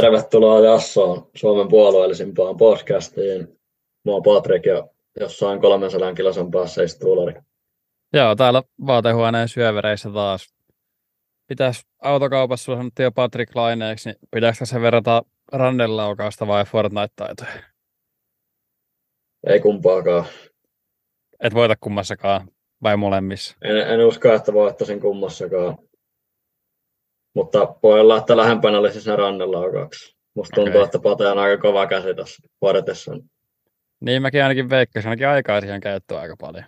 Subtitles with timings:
[0.00, 3.40] Tervetuloa Jassoon, Suomen puolueellisimpaan podcastiin.
[4.04, 4.88] Mä oon Patrik ja
[5.20, 7.40] jossain 300 kilosan päässä istuu Lari.
[8.12, 10.54] Joo, täällä vaatehuoneen syövereissä taas.
[11.46, 15.22] Pitäisi autokaupassa, sulla sanottiin jo Patrick Laineeksi, niin pitäisikö se verrata
[15.52, 17.62] rannelaukausta vai Fortnite-taitoja?
[19.46, 20.24] Ei kumpaakaan.
[21.40, 22.48] Et voita kummassakaan,
[22.82, 23.56] vai molemmissa?
[23.62, 25.78] En, en usko, että voittaisin kummassakaan.
[27.38, 30.16] Mutta voi olla, että lähempänä olisi sen rannelaukauksi.
[30.34, 30.84] Musta tuntuu, okay.
[30.84, 33.22] että Pate on aika kova käsi tässä vuodetessaan.
[34.00, 36.64] Niin mäkin ainakin veikkasin, ainakin aikaa siihen käyttöä aika paljon.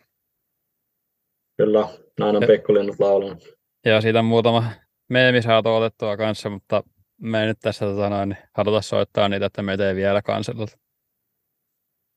[1.56, 1.88] Kyllä,
[2.20, 3.48] näin on pikkulinnut laulanut.
[3.84, 4.64] Ja siitä on muutama
[5.08, 6.82] meemi saatu otettua kanssa, mutta
[7.20, 10.78] me ei nyt tässä tota noin, niin haluta soittaa niitä, että meitä ei vielä kanselata.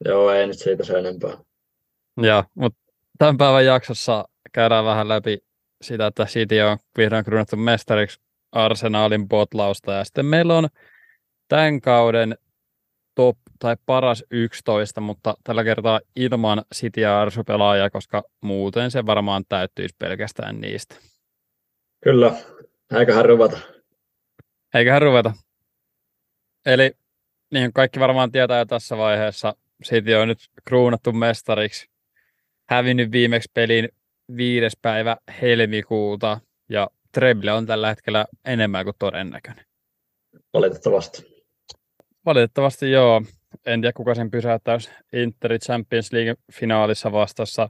[0.06, 1.38] Joo, ei nyt siitä sen enempää.
[2.18, 2.80] Joo, mutta
[3.18, 5.38] tämän päivän jaksossa käydään vähän läpi
[5.82, 8.24] sitä, että City on vihdoin kruunattu mestariksi
[8.54, 9.94] Arsenaalin potlausta.
[9.94, 10.68] Ja sitten meillä on
[11.48, 12.38] tämän kauden
[13.16, 19.44] top tai paras 11, mutta tällä kertaa ilman City ja Arsu-pelaajia, koska muuten se varmaan
[19.50, 20.96] täyttyisi pelkästään niistä.
[22.04, 22.36] Kyllä,
[23.00, 23.58] eiköhän ruveta.
[24.74, 25.34] Eiköhän ruveta.
[26.66, 26.92] Eli
[27.52, 31.90] niin kuin kaikki varmaan tietää jo tässä vaiheessa, City on nyt kruunattu mestariksi.
[32.70, 33.90] Hävinnyt viimeksi pelin
[34.38, 39.66] viides päivä helmikuuta ja Treble on tällä hetkellä enemmän kuin todennäköinen.
[40.54, 41.46] Valitettavasti.
[42.26, 43.22] Valitettavasti joo.
[43.66, 47.70] En tiedä, kuka sen pysäyttäisi Interi Champions League-finaalissa vastassa.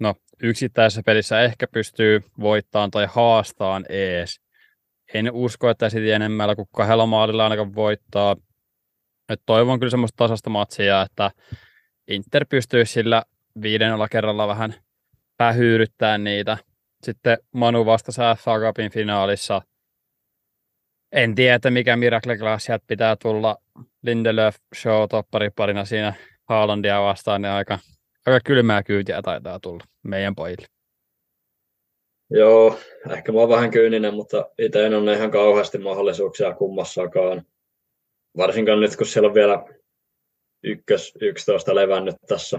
[0.00, 4.40] No, yksittäisessä pelissä ehkä pystyy voittamaan tai haastaan ees.
[5.14, 8.36] En usko, että sitten enemmällä kuin kahdella maalilla ainakaan voittaa.
[9.28, 11.30] Et toivon kyllä semmoista tasasta matsia, että
[12.08, 13.22] Inter pystyy sillä
[13.62, 14.74] viiden kerralla vähän
[15.36, 16.58] pähyyryttää niitä–
[17.04, 19.62] sitten Manu vastasi FA Cupin finaalissa.
[21.12, 23.56] En tiedä, mikä Miracle Glass pitää tulla.
[24.02, 26.14] Lindelöf show toppariparina siinä
[26.48, 27.78] Haalandia vastaan, niin aika,
[28.26, 30.66] aika kylmää kyytiä taitaa tulla meidän pojille.
[32.30, 32.78] Joo,
[33.10, 37.42] ehkä mä oon vähän kyyninen, mutta itse en ole ihan kauheasti mahdollisuuksia kummassakaan.
[38.36, 39.64] Varsinkaan nyt, kun siellä on vielä
[40.62, 42.58] ykkös, 11 levännyt tässä.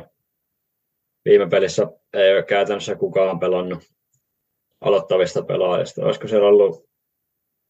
[1.25, 3.92] Viime pelissä ei ole käytännössä kukaan pelannut
[4.83, 6.05] aloittavista pelaajista.
[6.05, 6.85] Olisiko siellä ollut,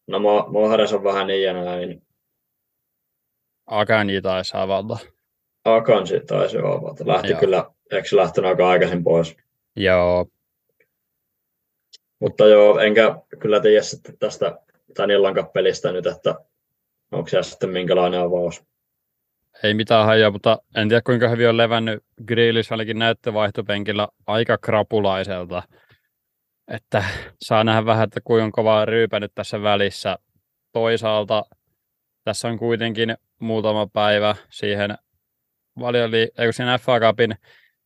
[0.08, 2.02] no Mohares on vähän niin ja näin.
[3.66, 4.98] Akanji taisi avata.
[5.66, 7.08] Akanji taisi avata.
[7.08, 7.40] Lähti Joo.
[7.40, 9.38] kyllä, eikö se lähtenyt aika aikaisin pois?
[9.76, 10.26] Joo.
[12.20, 14.60] Mutta joo, enkä kyllä tiedä sitten tästä
[14.94, 16.36] tämän illan pelistä nyt, että
[17.12, 18.64] onko se sitten minkälainen avaus.
[19.64, 25.64] Ei mitään hajaa, mutta en tiedä kuinka hyvin on levännyt Grealish ainakin näyttövaihtopenkillä aika krapulaiselta
[26.74, 27.04] että
[27.42, 30.18] saa nähdä vähän, että kuinka kovaa ryypänyt tässä välissä.
[30.72, 31.46] Toisaalta
[32.24, 34.98] tässä on kuitenkin muutama päivä siihen
[35.80, 37.36] valioli, eikö siinä FA Cupin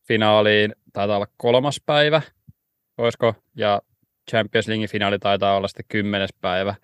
[0.08, 2.22] finaaliin taitaa olla kolmas päivä,
[2.98, 3.82] olisiko, ja
[4.30, 6.74] Champions League finaali taitaa olla sitten kymmenes päivä.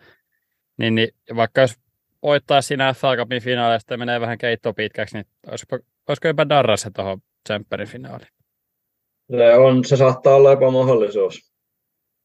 [0.76, 1.75] Niin, niin vaikka jos
[2.22, 5.78] voittaa siinä FA Cupin finaalista ja menee vähän keitto pitkäksi, niin olisiko,
[6.09, 8.28] olisiko jopa darrassa tuohon Champerin finaaliin?
[9.36, 11.53] Se, on, se saattaa olla jopa mahdollisuus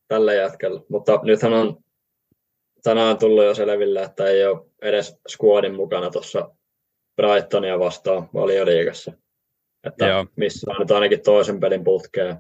[0.10, 0.82] tällä jätkällä.
[0.90, 1.84] Mutta nythän on
[2.84, 6.56] tänään tullut jo selville, että ei ole edes squadin mukana tuossa
[7.16, 9.12] Brightonia vastaan valioliigassa.
[9.84, 10.26] Että Joo.
[10.36, 12.36] missä on nyt ainakin toisen pelin putkeen.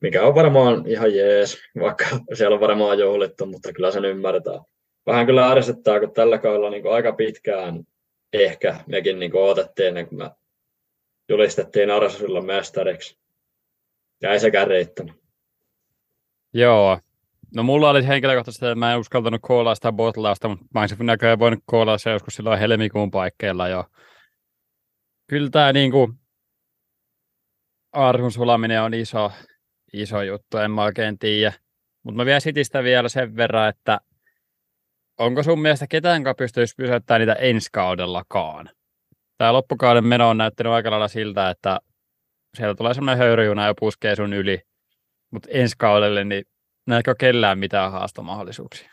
[0.00, 4.60] Mikä on varmaan ihan jees, vaikka siellä on varmaan juhlittu, mutta kyllä sen ymmärtää.
[5.06, 7.84] Vähän kyllä ärsyttää, kun tällä kaudella niin aika pitkään
[8.32, 10.30] ehkä mekin niin otettiin ennen kuin me
[11.28, 13.18] julistettiin Arsenalilla mestariksi.
[14.22, 15.19] Ja ei sekään riittänyt.
[16.54, 16.98] Joo.
[17.54, 21.38] No mulla oli henkilökohtaisesti, että mä en uskaltanut koolaa sitä botlausta, mutta mä olisin näköjään
[21.38, 23.84] voinut koolaa se joskus silloin helmikuun paikkeilla jo.
[25.26, 26.20] Kyllä tämä kuin,
[27.92, 29.32] arhun sulaminen on iso,
[29.92, 31.52] iso juttu, en mä oikein tiedä.
[32.02, 34.00] Mutta mä vielä sitistä vielä sen verran, että
[35.18, 38.70] onko sun mielestä ketään, pystyisi pysäyttämään niitä ensi kaudellakaan?
[39.38, 41.80] Tämä loppukauden meno on näyttänyt aika lailla siltä, että
[42.56, 44.69] sieltä tulee semmoinen höyryjuna ja puskee sun yli.
[45.30, 46.44] Mutta ensi kaudelle, niin
[46.86, 48.90] näetkö kellään mitään haastomahdollisuuksia?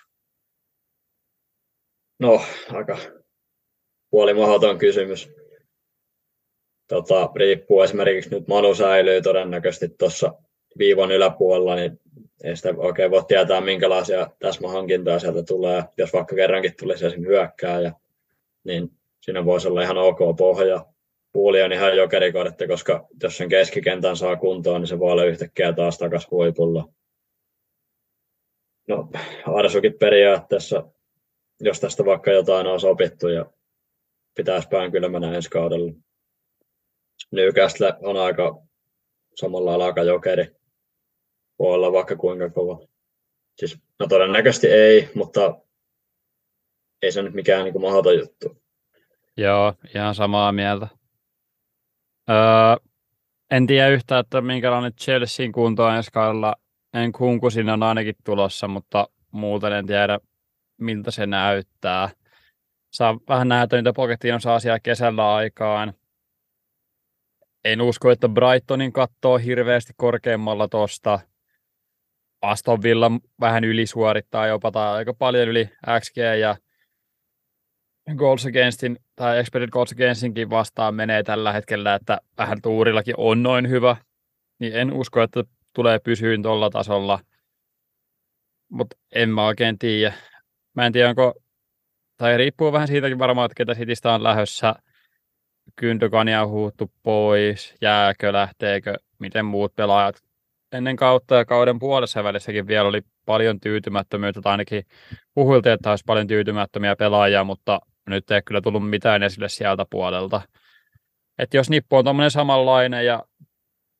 [2.19, 2.41] No,
[2.73, 2.97] aika
[4.09, 5.29] puolimahoton kysymys.
[6.87, 10.33] Tota, riippuu esimerkiksi nyt Manu säilyy todennäköisesti tuossa
[10.77, 11.99] viivan yläpuolella, niin
[12.43, 15.83] ei sitä oikein voi tietää, minkälaisia täsmähankintoja sieltä tulee.
[15.97, 17.25] Jos vaikka kerrankin tulisi esim.
[17.25, 17.91] hyökkääjä,
[18.63, 18.91] niin
[19.21, 20.85] siinä voisi olla ihan ok pohja
[21.37, 25.73] puoli on ihan jokerikortti, koska jos sen keskikentän saa kuntoon, niin se voi olla yhtäkkiä
[25.73, 26.89] taas takaisin huipulla.
[28.87, 29.09] No,
[29.55, 30.83] Arsukin periaatteessa
[31.59, 33.45] jos tästä vaikka jotain on sopittu ja
[34.35, 35.93] pitäisi pään kylmänä ensi kaudella.
[37.31, 38.61] Newcastle on aika
[39.35, 40.47] samalla lailla aika jokeri.
[41.59, 42.87] Voi olla vaikka kuinka kova.
[43.55, 45.59] Siis, no todennäköisesti ei, mutta
[47.01, 48.61] ei se nyt mikään niin kuin mahdoton juttu.
[49.37, 50.96] Joo, ihan samaa mieltä.
[52.29, 52.35] Öö,
[53.51, 56.55] en tiedä yhtään, että minkälainen Chelsean kunto on ensi kaudella.
[56.93, 60.19] En kunku siinä on ainakin tulossa, mutta muuten en tiedä,
[60.77, 62.09] miltä se näyttää.
[62.93, 65.93] Saa vähän nähdä, niitä Pochettino saa siellä kesällä aikaan.
[67.63, 71.19] En usko, että Brightonin kattoo hirveästi korkeammalla tuosta.
[72.41, 75.69] Aston Villa vähän ylisuorittaa jopa tai aika paljon yli
[75.99, 76.55] XG ja
[78.15, 83.69] Goals Againstin tai Expected Goals Againstinkin vastaan menee tällä hetkellä, että vähän tuurillakin on noin
[83.69, 83.95] hyvä,
[84.59, 85.43] niin en usko, että
[85.73, 87.19] tulee pysyyn tuolla tasolla.
[88.71, 90.13] Mutta en mä oikein tiedä.
[90.75, 91.33] Mä en tiedä, onko,
[92.17, 94.75] tai riippuu vähän siitäkin varmaan, että ketä Sitistä on lähdössä.
[95.75, 100.23] Kyntokania on huuttu pois, jääkö, lähteekö, miten muut pelaajat.
[100.71, 104.83] Ennen kautta ja kauden puolessa välissäkin vielä oli paljon tyytymättömyyttä, tai ainakin
[105.33, 110.41] puhuiltiin, että olisi paljon tyytymättömiä pelaajia, mutta nyt ei kyllä tullut mitään esille sieltä puolelta.
[111.39, 113.23] Että jos nippu on tuommoinen samanlainen ja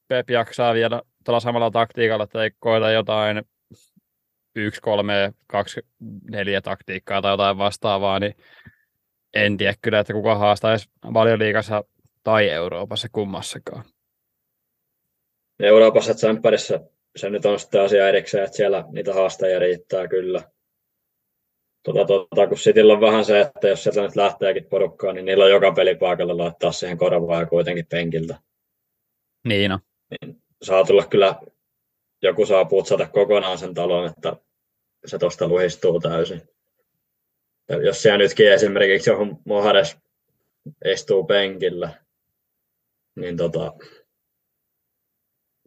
[0.07, 3.44] Pep jaksaa vielä tuolla samalla taktiikalla, että ei koeta jotain
[4.56, 5.81] 1, 3, 2,
[6.31, 8.36] 4 taktiikkaa tai jotain vastaavaa, niin
[9.33, 11.83] en tiedä kyllä, että kuka haastaisi valioliikassa
[12.24, 13.83] tai Euroopassa kummassakaan.
[15.59, 16.80] Euroopassa Tsemppärissä
[17.15, 20.44] se nyt on sitten asia erikseen, että siellä niitä haastajia riittää kyllä.
[21.87, 25.43] Tota, tota, kun Cityllä on vähän se, että jos sieltä nyt lähteekin porukkaa, niin niillä
[25.43, 28.39] on joka pelipaikalla laittaa siihen korvaa ja kuitenkin penkiltä.
[29.47, 29.79] Niin on.
[30.09, 31.35] Niin saa tulla kyllä,
[32.21, 34.35] joku saa putsata kokonaan sen talon, että
[35.05, 36.41] se tuosta luhistuu täysin.
[37.69, 39.97] Ja jos siellä nytkin esimerkiksi johon Mohades
[40.85, 41.89] istuu penkillä,
[43.15, 43.73] niin tota,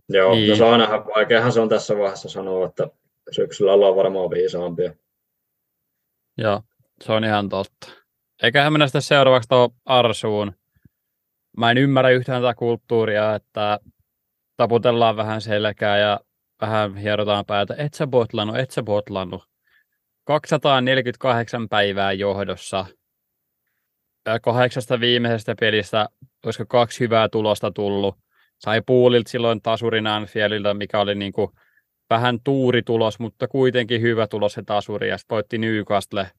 [0.09, 0.51] joo, niin.
[0.51, 2.89] no saa nähdä, vaikeahan se on tässä vaiheessa sanoa, että
[3.31, 4.95] syksyllä ollaan varmaan viisaampia.
[6.41, 6.63] Joo,
[7.05, 7.89] se on ihan totta.
[8.43, 10.53] Eiköhän mennä sitten seuraavaksi tuohon Arsuun.
[11.57, 13.79] Mä en ymmärrä yhtään tätä kulttuuria, että
[14.57, 16.21] taputellaan vähän selkää ja
[16.61, 17.75] vähän hierotaan päätä.
[17.79, 19.43] Et sä botlannut, et sä botlannut.
[20.25, 22.87] 248 päivää johdossa.
[24.43, 26.09] Kahdeksasta viimeisestä pelistä,
[26.45, 28.15] olisiko kaksi hyvää tulosta tullut.
[28.59, 31.51] Sai puulilt silloin tasurin Anfieldilta, mikä oli niin kuin
[32.11, 35.09] vähän tuuritulos, mutta kuitenkin hyvä tulos se tasuri.
[35.09, 36.31] Ja voitti Newcastle,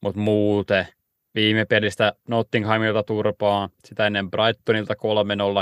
[0.00, 0.86] mutta muuten
[1.34, 4.94] viime pelistä Nottinghamilta turpaan, sitä ennen Brightonilta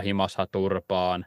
[0.00, 1.26] 3-0 himassa turpaan.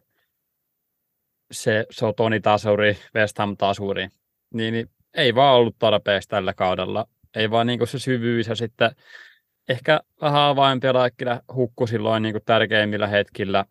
[1.52, 4.08] Se Sotoni tasuri, West Ham tasuri.
[4.54, 7.06] Niin, niin ei vaan ollut tarpeeksi tällä kaudella.
[7.36, 8.92] Ei vaan niin se syvyys ja sitten
[9.70, 13.66] ehkä vähän avainpelaajia hukku silloin niin tärkeimmillä hetkillä.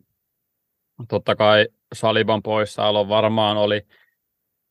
[1.08, 3.86] Totta kai Saliban poissaolo varmaan oli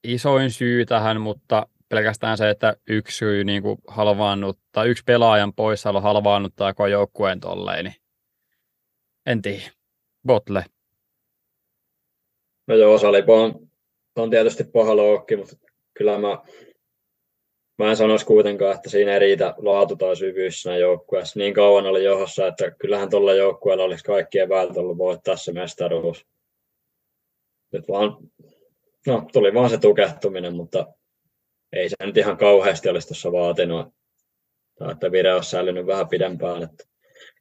[0.07, 6.02] isoin syy tähän, mutta pelkästään se, että yksi syy niin kuin halvaannuttaa, yksi pelaajan poissaolo
[6.02, 7.95] halvaannuttaa koko joukkueen tolleen, niin
[9.26, 9.71] en tiedä.
[10.28, 10.66] Botle.
[12.68, 13.69] No joo, Saliba on,
[14.16, 15.56] on tietysti paha loukki, mutta
[15.97, 16.37] kyllä mä,
[17.78, 21.40] mä en sanoisi kuitenkaan, että siinä ei riitä laatu tai syvyys siinä joukkueessa.
[21.40, 26.26] Niin kauan oli johossa, että kyllähän tuolla joukkueella olisi kaikkien väältä ollut voittaa se mestaruus.
[27.73, 28.18] Nyt vaan,
[29.07, 30.94] no tuli vaan se tukehtuminen, mutta
[31.73, 33.94] ei se nyt ihan kauheasti olisi tuossa vaatinut.
[34.80, 36.64] Tai että video olisi säilynyt vähän pidempään.
[36.64, 36.83] Että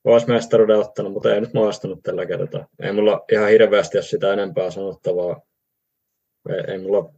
[0.04, 2.68] olisi mestaruuden ottanut, mutta ei nyt maastunut tällä kertaa.
[2.82, 5.42] Ei mulla ihan hirveästi ole sitä enempää sanottavaa.
[6.49, 7.14] Ei, ei mulla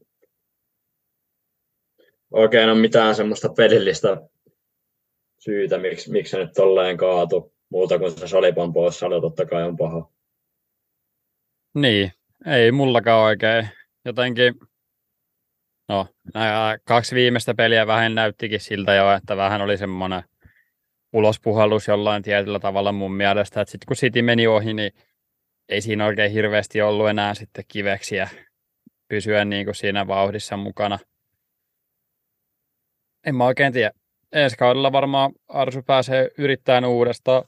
[2.31, 4.29] oikein ole mitään semmoista pelillistä
[5.39, 9.77] syytä, miksi, miksi se nyt tolleen kaatu, muuta kuin se Salipan poissaolo totta kai on
[9.77, 10.11] paha.
[11.75, 12.13] Niin,
[12.47, 13.69] ei mullakaan oikein.
[14.05, 14.55] Jotenkin,
[15.89, 20.23] no, nämä kaksi viimeistä peliä vähän näyttikin siltä jo, että vähän oli semmoinen
[21.13, 24.93] ulospuhallus jollain tietyllä tavalla mun mielestä, että sitten kun City meni ohi, niin
[25.69, 28.29] ei siinä oikein hirveästi ollut enää sitten kiveksiä
[29.09, 30.99] pysyä niin kuin siinä vauhdissa mukana.
[33.27, 33.91] En mä oikein tiedä.
[34.33, 37.45] Ensi kaudella varmaan Arsu pääsee yrittämään uudestaan.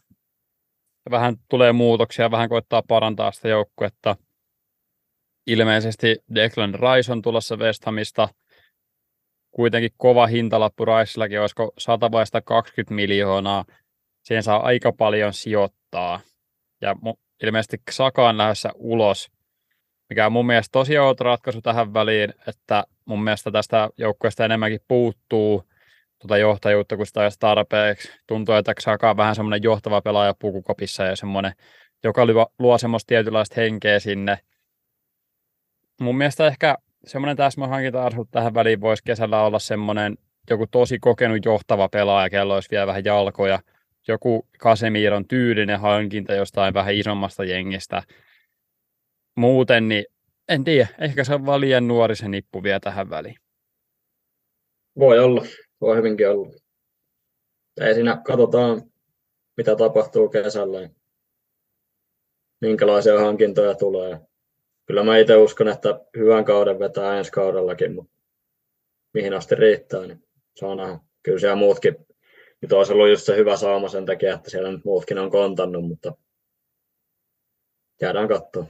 [1.11, 4.17] Vähän tulee muutoksia, vähän koittaa parantaa sitä joukkuetta.
[5.47, 8.29] Ilmeisesti Declan Rice on tulossa West Hamista.
[9.51, 13.65] Kuitenkin kova hintalappu Ricellakin, olisiko 100 vai 120 miljoonaa.
[14.23, 16.21] Siihen saa aika paljon sijoittaa.
[16.81, 16.97] Ja
[17.43, 19.31] ilmeisesti Saka on lähdössä ulos,
[20.11, 24.81] mikä on mun mielestä tosi outo ratkaisu tähän väliin, että mun mielestä tästä joukkueesta enemmänkin
[24.89, 25.65] puuttuu
[26.21, 28.09] tuota johtajuutta, kun sitä tarpeeksi.
[28.27, 31.53] Tuntuu, että saakaan vähän semmoinen johtava pelaaja pukukopissa ja semmoinen,
[32.05, 34.39] joka luo, luo semmoista tietynlaista henkeä sinne.
[36.01, 40.19] Mun mielestä ehkä semmoinen täsmähankinta tähän väliin voisi kesällä olla semmoinen
[40.51, 43.59] joku tosi kokenut johtava pelaaja, kello olisi vielä vähän jalkoja,
[44.09, 48.03] joku Kasemiron tyylinen hankinta jostain vähän isommasta jengistä.
[49.37, 50.05] Muuten, niin
[50.49, 53.37] en tiedä, ehkä se on vaan liian nuori se nippu vielä tähän väliin.
[54.99, 55.45] Voi olla,
[55.81, 56.53] voi hyvinkin olla.
[57.81, 58.83] Ei siinä katsotaan,
[59.57, 60.89] mitä tapahtuu kesällä.
[62.61, 64.30] Minkälaisia hankintoja tulee.
[64.91, 68.13] Kyllä mä itse uskon, että hyvän kauden vetää ensi kaudellakin, mutta
[69.15, 70.25] mihin asti riittää, niin
[70.57, 70.99] saa nähdä.
[71.23, 71.97] Kyllä siellä muutkin,
[72.61, 75.89] nyt olisi ollut just se hyvä saama sen takia, että siellä nyt muutkin on kontannut,
[75.89, 76.13] mutta
[78.01, 78.67] jäädään katsoa.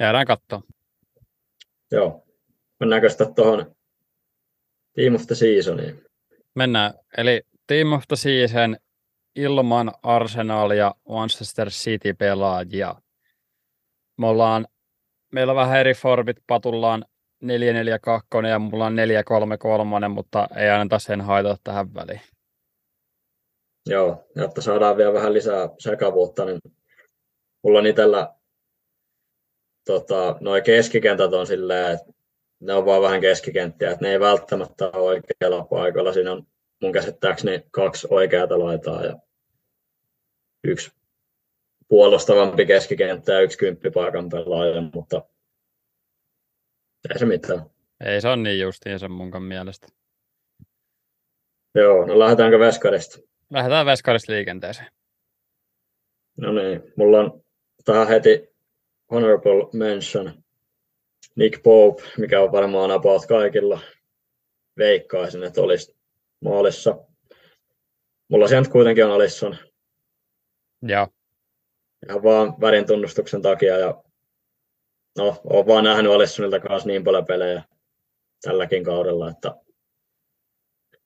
[0.00, 0.62] Jäädään katsoa.
[1.90, 2.26] Joo.
[2.80, 3.76] Mennäänkö sitten tuohon
[4.94, 6.04] Team of the Seasoniin?
[6.54, 6.94] Mennään.
[7.16, 8.76] Eli Team of the Season
[9.36, 12.94] ilman Arsenal ja Manchester City pelaajia.
[14.18, 14.66] Me ollaan,
[15.32, 17.04] meillä on vähän eri formit, Patullaan
[17.40, 22.20] 442 ja mulla on 433, mutta ei aina sen haita tähän väliin.
[23.86, 26.60] Joo, jotta saadaan vielä vähän lisää sekavuutta, niin
[27.62, 28.34] mulla on itsellä
[29.86, 32.12] tota, noin keskikentät on silleen, että
[32.60, 36.12] ne on vaan vähän keskikenttiä, että ne ei välttämättä ole oikealla paikalla.
[36.12, 36.46] Siinä on
[36.82, 39.18] mun käsittääkseni kaksi oikeata laitaa ja
[40.64, 40.90] yksi
[41.88, 45.22] puolustavampi keskikenttä ja yksi kymppipaikan pelaaja, mutta
[47.10, 47.70] ei se mitään.
[48.04, 49.86] Ei se on niin justiinsa munkan mielestä.
[51.74, 53.18] Joo, no lähdetäänkö Veskarista?
[53.50, 54.88] Lähdetään Veskarista liikenteeseen.
[56.36, 57.44] No niin, mulla on
[57.84, 58.48] tähän heti
[59.10, 60.44] honorable mention
[61.36, 63.80] Nick Pope, mikä on varmaan about kaikilla.
[64.78, 65.96] Veikkaisin, että olisi
[66.40, 66.98] maalissa.
[68.28, 69.56] Mulla sieltä kuitenkin on Alisson.
[70.82, 71.08] Joo.
[72.06, 74.02] Ihan vaan värin tunnustuksen takia ja
[75.18, 77.62] no, olen vaan nähnyt Alissonilta kanssa niin paljon pelejä
[78.42, 79.54] tälläkin kaudella, että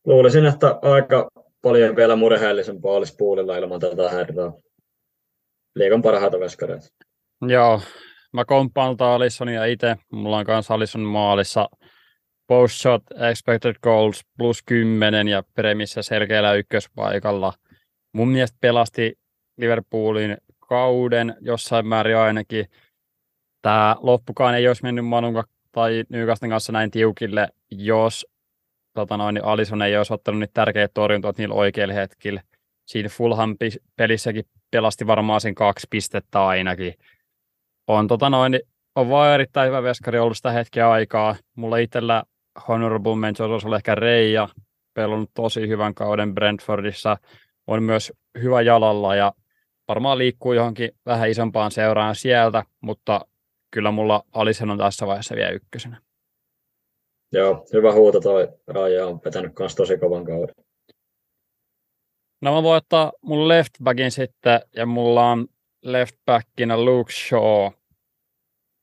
[0.07, 1.31] luulisin, että aika
[1.63, 4.53] paljon vielä murheellisempaa olisi puolilla ilman tätä herraa.
[5.75, 6.89] Liikan parhaita veskareita.
[7.49, 7.81] Joo,
[8.33, 9.97] mä komppaan Alissonia itse.
[10.13, 11.69] Mulla on kanssa Alisson maalissa
[12.47, 17.53] post shot expected goals plus 10 ja premissä selkeällä ykköspaikalla.
[18.13, 19.19] Mun mielestä pelasti
[19.57, 20.37] Liverpoolin
[20.73, 22.67] kauden jossain määrin ainakin.
[23.62, 28.26] Tämä loppukaan ei olisi mennyt Manun tai Newcastle kanssa näin tiukille, jos
[28.95, 32.43] tota noin, niin Alison ei olisi ottanut niitä tärkeitä torjuntoja niillä oikeilla hetkillä.
[32.87, 33.57] Siinä Fulham
[33.97, 36.95] pelissäkin pelasti varmaan sen kaksi pistettä ainakin
[37.87, 38.61] on, tota noin,
[38.97, 41.37] on vaan erittäin hyvä veskari ollut sitä hetkeä aikaa.
[41.57, 42.23] Mulla itsellä
[42.69, 44.49] honorable mention olisi ehkä Reija,
[44.95, 47.17] pelannut tosi hyvän kauden Brentfordissa,
[47.67, 48.12] on myös
[48.43, 49.33] hyvä jalalla ja
[49.89, 53.27] varmaan liikkuu johonkin vähän isompaan seuraan sieltä, mutta
[53.71, 56.03] kyllä mulla Alisen on tässä vaiheessa vielä ykkösenä.
[57.33, 60.55] Joo, hyvä huuto toi Raija on vetänyt myös tosi kovan kauden.
[62.43, 65.49] No mä voin ottaa mun left backin sitten ja mulla on
[65.83, 67.71] left backinä Luke Shaw.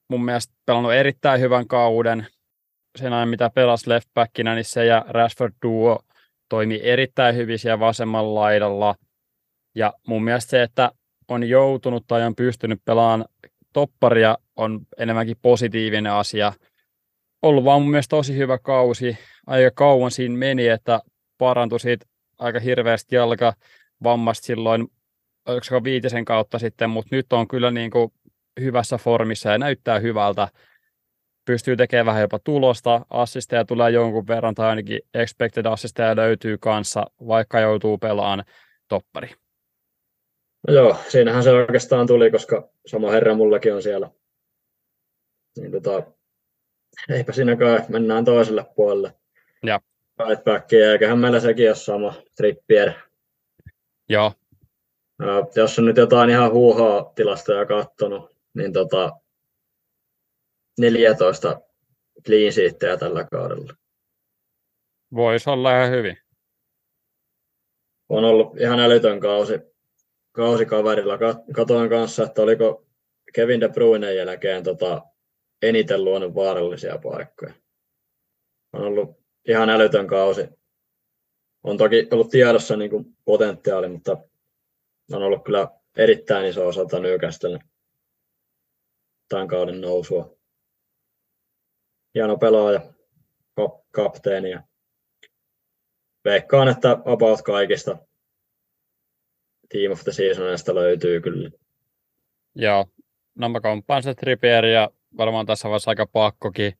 [0.10, 2.28] Mun mielestä pelannut erittäin hyvän kauden.
[2.98, 6.00] Sen ajan mitä pelasi left backinä, niin se ja Rashford duo
[6.50, 8.96] toimi erittäin hyvin siellä vasemmalla laidalla.
[9.80, 10.92] Ja mun mielestä se, että
[11.28, 13.26] on joutunut tai on pystynyt pelaamaan
[13.74, 16.54] topparia, on enemmänkin positiivinen asia.
[17.42, 19.18] Ollut vaan mun mielestä tosi hyvä kausi.
[19.48, 21.02] Aika kauan siinä meni, että
[21.38, 22.06] parantui siitä
[22.40, 23.54] aika hirveästi jalka
[24.04, 24.88] vammasta silloin
[25.46, 28.14] oliko viitisen kautta sitten, mutta nyt on kyllä niin kuin
[28.62, 30.48] hyvässä formissa ja näyttää hyvältä.
[31.46, 37.06] Pystyy tekemään vähän jopa tulosta, assisteja tulee jonkun verran tai ainakin expected assisteja löytyy kanssa,
[37.28, 38.44] vaikka joutuu pelaamaan
[38.88, 39.30] toppari.
[40.68, 44.10] No joo, siinähän se oikeastaan tuli, koska sama herra mullakin on siellä.
[45.58, 46.04] Niin tota,
[47.10, 49.14] eipä siinä kai, mennään toiselle puolelle.
[49.64, 49.82] Ja.
[50.28, 52.92] Right backia, eiköhän meillä sekin ole sama Trippier.
[54.10, 54.34] Joo,
[55.56, 59.12] jos on nyt jotain ihan huuhaa tilastoja katsonut, niin tota
[60.80, 61.62] 14
[62.26, 63.74] clean sheettejä tällä kaudella.
[65.16, 66.18] Voisi olla ihan hyvin.
[68.10, 69.54] On ollut ihan älytön kausi,
[70.40, 71.18] kausi kaverilla.
[71.54, 72.86] Katoin kanssa, että oliko
[73.34, 75.02] Kevin De Bruyne jälkeen tota,
[75.62, 77.54] eniten luonut vaarallisia paikkoja.
[78.74, 79.10] On ollut
[79.48, 80.50] ihan älytön kausi.
[81.64, 84.18] On toki ollut tiedossa niin kuin potentiaali, mutta
[85.12, 85.68] on ollut kyllä
[85.98, 87.60] erittäin iso osa Newcastle
[89.30, 90.38] tämän kauden nousua.
[92.16, 92.94] Hieno pelaaja,
[93.92, 94.64] kapteeni ja
[96.26, 98.09] veikkaan, että about kaikista
[99.70, 101.50] Team of the Seasonista löytyy kyllä.
[102.56, 102.86] Joo,
[103.36, 106.74] no mä komppaan Trippier ja varmaan tässä vaiheessa aika pakkokin.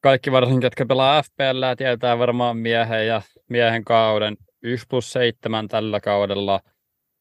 [0.00, 6.00] Kaikki varsinkin, jotka pelaa FPL, tietää varmaan miehen ja miehen kauden 1 plus 7 tällä
[6.00, 6.60] kaudella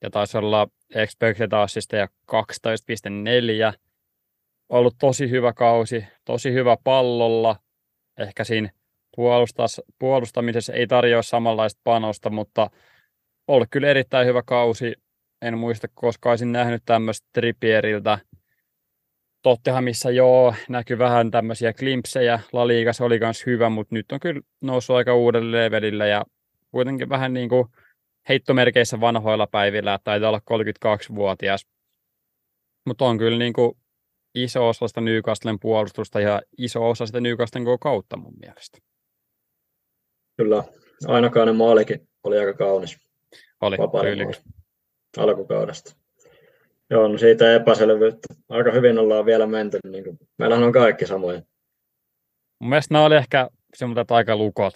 [0.02, 1.50] ja taisi olla expected
[1.92, 3.80] ja 12,4.
[4.70, 7.56] Ollut tosi hyvä kausi, tosi hyvä pallolla.
[8.18, 8.70] Ehkä siinä
[10.00, 12.70] puolustamisessa ei tarjoa samanlaista panosta, mutta
[13.50, 14.94] ollut kyllä erittäin hyvä kausi.
[15.42, 18.20] En muista, koska olisin nähnyt tämmöistä Trippieriltä.
[19.42, 22.40] Tottehan, missä joo, näkyy vähän tämmöisiä klimpsejä.
[22.54, 26.26] La Ligas oli myös hyvä, mutta nyt on kyllä noussut aika uudelle levelille ja
[26.72, 27.68] kuitenkin vähän niin kuin
[28.30, 30.42] heittomerkeissä vanhoilla päivillä, taitaa olla
[30.86, 31.68] 32-vuotias.
[32.86, 33.78] Mutta on kyllä niin kuin
[34.36, 38.78] iso osa sitä Newcastlen puolustusta ja iso osa sitä Newcastlen kautta mun mielestä.
[40.38, 40.64] Kyllä,
[41.08, 43.09] ainakaan maalikin oli aika kaunis.
[43.62, 44.42] Oli, tyylikäs.
[45.18, 45.96] Alkukaudesta.
[46.90, 48.28] Joo, no siitä epäselvyyttä.
[48.50, 49.80] Aika hyvin ollaan vielä menty.
[49.92, 51.42] Niin kuin, meillähän on kaikki samoja.
[52.60, 54.74] Mun mielestä nämä oli ehkä semmoiset aika lukot.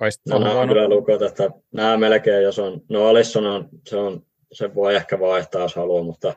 [0.00, 3.96] Oisit no, nämä on kyllä lukot, että nämä melkein, jos on, no Alisson on, se,
[3.96, 4.22] on,
[4.52, 6.34] se voi ehkä vaihtaa, jos haluaa, mutta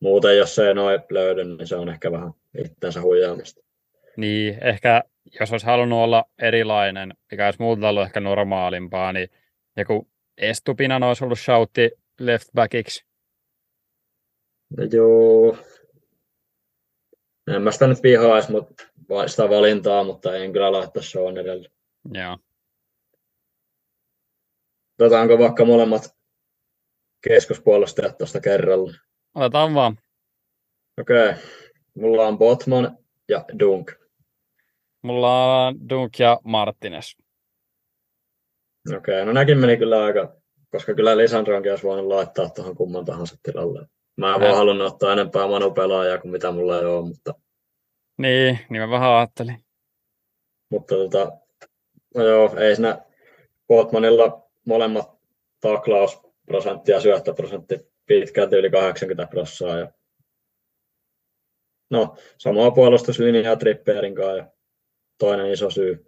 [0.00, 3.60] muuten, jos se ei noin löydy, niin se on ehkä vähän itsensä huijaamista.
[4.16, 5.02] Niin, ehkä
[5.40, 9.28] jos olisi halunnut olla erilainen, mikä olisi muuta ollut ehkä normaalimpaa, niin
[9.76, 11.90] joku Estupinan olisi ollut shoutti
[12.20, 13.04] left backiksi.
[14.76, 15.56] No joo.
[17.54, 18.84] En mä sitä nyt vihaisi, mutta
[19.26, 21.68] sitä valintaa, mutta en kyllä laittaa Sean edelle.
[22.12, 22.38] Joo.
[24.98, 26.16] Otetaanko vaikka molemmat
[27.28, 28.92] keskuspuolustajat tuosta kerralla?
[29.34, 29.98] Otetaan vaan.
[31.00, 31.30] Okei.
[31.30, 31.42] Okay.
[31.94, 33.92] Mulla on Botman ja Dunk.
[35.02, 37.16] Mulla on Dunk ja Martinez.
[38.86, 40.36] Okei, okay, no näkin meni kyllä aika,
[40.70, 43.86] koska kyllä Lisandronkin olisi voinut laittaa tuohon kumman tahansa tilalle.
[44.16, 47.34] Mä en vaan halunnut ottaa enempää Manu-pelaajaa kuin mitä mulla ei ole, mutta...
[48.18, 49.64] Niin, niin mä vähän ajattelin.
[50.70, 51.32] Mutta tota,
[52.14, 52.98] no joo, ei siinä
[53.68, 55.18] Botmanilla molemmat
[55.60, 59.78] taklausprosentti ja syöttöprosentti pitkälti yli 80 prosenttia.
[59.78, 59.92] Ja...
[61.90, 64.50] No, samaa puolustuslinjaa Tripperin kanssa ja
[65.18, 66.07] toinen iso syy,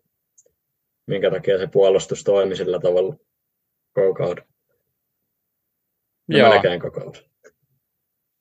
[1.10, 3.16] minkä takia se puolustus toimi sillä tavalla
[3.92, 4.44] koko kauden.
[6.28, 6.50] Joo.
[6.50, 7.22] Melkein koko kauden.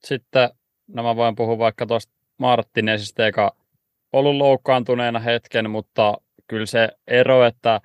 [0.03, 0.49] Sitten,
[0.88, 3.55] no mä voin puhua vaikka tuosta Martinesista, joka
[4.13, 7.82] ollut loukkaantuneena hetken, mutta kyllä se ero, että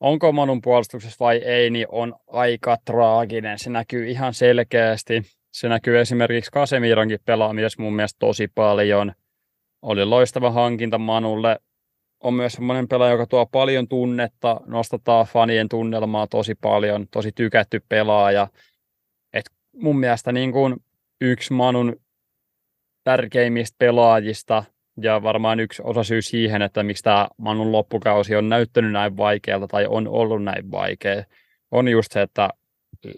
[0.00, 3.58] onko Manun puolustuksessa vai ei, niin on aika traaginen.
[3.58, 5.22] Se näkyy ihan selkeästi.
[5.52, 9.12] Se näkyy esimerkiksi Kasemironkin pelaamisessa mun mielestä tosi paljon.
[9.82, 11.58] Oli loistava hankinta Manulle.
[12.22, 17.82] On myös semmoinen pelaaja, joka tuo paljon tunnetta, nostetaan fanien tunnelmaa tosi paljon, tosi tykätty
[17.88, 18.48] pelaaja.
[19.32, 20.76] Et mun mielestä niin kuin
[21.20, 21.96] yksi Manun
[23.04, 24.64] tärkeimmistä pelaajista
[25.00, 29.68] ja varmaan yksi osa syy siihen, että miksi tämä Manun loppukausi on näyttänyt näin vaikealta
[29.68, 31.24] tai on ollut näin vaikea,
[31.70, 32.48] on just se, että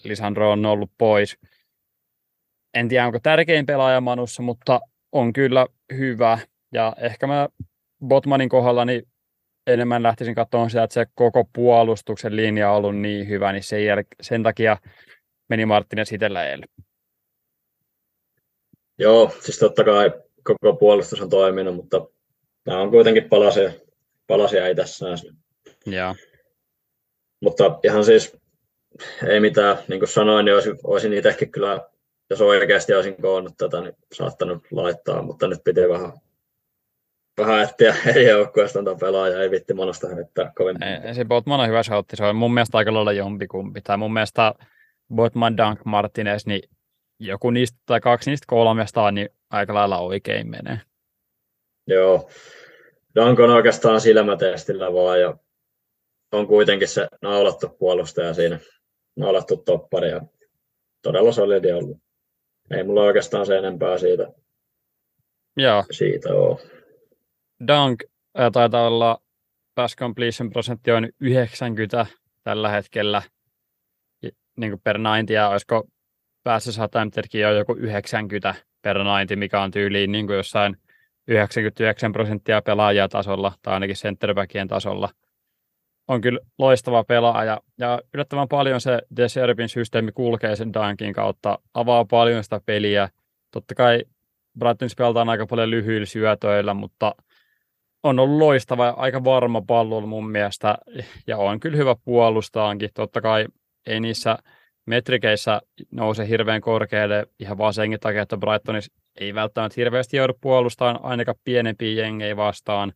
[0.04, 1.38] Lisandro on ollut pois.
[2.74, 4.80] En tiedä, onko tärkein pelaaja Manussa, mutta
[5.12, 6.38] on kyllä hyvä.
[6.72, 7.48] Ja ehkä mä
[8.08, 9.08] Botmanin kohdalla niin
[9.66, 13.80] enemmän lähtisin katsomaan sitä, että se koko puolustuksen linja on ollut niin hyvä, niin sen,
[13.80, 14.76] jäl- sen takia
[15.48, 16.68] meni Marttinen itsellä eilen.
[18.98, 20.12] Joo, siis totta kai
[20.44, 22.06] koko puolustus on toiminut, mutta
[22.66, 23.72] nämä on kuitenkin palasia,
[24.26, 25.32] palasia ei tässä näissä.
[25.86, 26.14] Joo.
[27.40, 28.36] Mutta ihan siis
[29.26, 31.88] ei mitään, niin kuin sanoin, niin olisin, olisin itsekin kyllä,
[32.30, 36.12] jos oikeasti olisin koonnut tätä, niin saattanut laittaa, mutta nyt piti vähän,
[37.38, 40.82] vähän etsiä eri joukkueesta antaa pelaajaa, ei vitti monesta heittää kovin.
[40.82, 44.12] Ei, se Botman on hyvä shoutti, se on mun mielestä aika lailla jompikumpi, tai mun
[44.12, 44.54] mielestä
[45.14, 46.62] Botman, Dunk, Martinez, niin
[47.18, 50.80] joku niistä tai kaksi niistä kolmesta niin aika lailla oikein menee.
[51.86, 52.30] Joo.
[53.14, 55.36] Dunk on oikeastaan silmätestillä vaan ja
[56.32, 58.58] on kuitenkin se naulattu puolustaja siinä,
[59.16, 60.20] naulattu toppari ja
[61.02, 61.98] todella solidi ollut.
[62.70, 64.32] Ei mulla oikeastaan se enempää siitä,
[65.56, 65.84] Joo.
[65.90, 66.60] siitä ole.
[67.68, 68.02] Dunk
[68.34, 69.22] ää, taitaa olla
[69.74, 72.06] pass completion prosentti on 90
[72.42, 73.22] tällä hetkellä
[74.56, 75.88] niin kuin per 90, ja olisiko
[76.44, 80.76] päässä attemptedkin on joku 90 per 90, mikä on tyyliin niin kuin jossain
[81.28, 85.08] 99 prosenttia pelaajia tasolla, tai ainakin centerbackien tasolla.
[86.08, 92.04] On kyllä loistava pelaaja, ja yllättävän paljon se Deservin systeemi kulkee sen Dunkin kautta, avaa
[92.04, 93.08] paljon sitä peliä.
[93.50, 94.04] Totta kai
[94.58, 97.14] Brightonissa pelataan aika paljon lyhyillä syötöillä, mutta
[98.04, 100.78] on ollut loistava ja aika varma pallo mun mielestä,
[101.26, 102.90] ja on kyllä hyvä puolustaankin.
[102.94, 103.46] Totta kai
[103.86, 104.38] ei niissä
[104.86, 111.00] metrikeissä nouse hirveän korkealle ihan vaan senkin takia, että Brightonissa ei välttämättä hirveästi joudu puolustamaan
[111.02, 112.92] ainakaan pienempiä jengejä vastaan,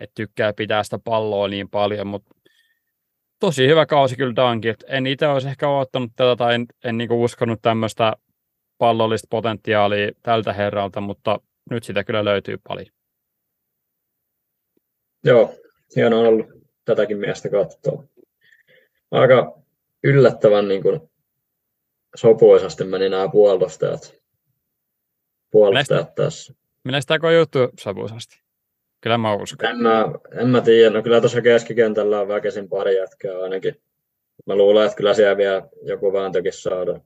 [0.00, 2.34] että tykkää pitää sitä palloa niin paljon, mutta
[3.40, 4.84] tosi hyvä kausi kyllä Dunkit.
[4.88, 8.12] En itse olisi ehkä ottanut tätä tai en, en niin uskonut tämmöistä
[8.78, 13.01] pallollista potentiaalia tältä herralta, mutta nyt sitä kyllä löytyy paljon.
[15.24, 15.54] Joo,
[15.96, 16.46] hienoa on ollut
[16.84, 18.04] tätäkin miestä katsoa.
[19.10, 19.58] Aika
[20.04, 21.00] yllättävän niin kuin,
[22.16, 24.14] sopuisasti meni nämä puolustajat,
[25.50, 26.54] puolustajat Menestä, tässä.
[26.84, 28.42] Menestäkö juttu sopuisasti?
[29.00, 29.70] Kyllä mä uskon.
[29.70, 30.08] En mä,
[30.40, 30.90] en mä tiedä.
[30.90, 33.82] No kyllä tuossa keskikentällä on väkisin pari jätkää ainakin.
[34.46, 37.02] Mä luulen, että kyllä siellä vielä joku vääntökin saadaan.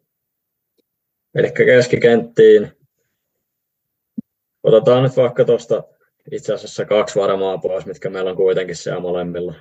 [1.34, 2.72] Eli keskikenttiin.
[4.62, 5.82] Otetaan nyt vaikka tuosta
[6.32, 9.54] itse asiassa kaksi varmaa pois, mitkä meillä on kuitenkin siellä molemmilla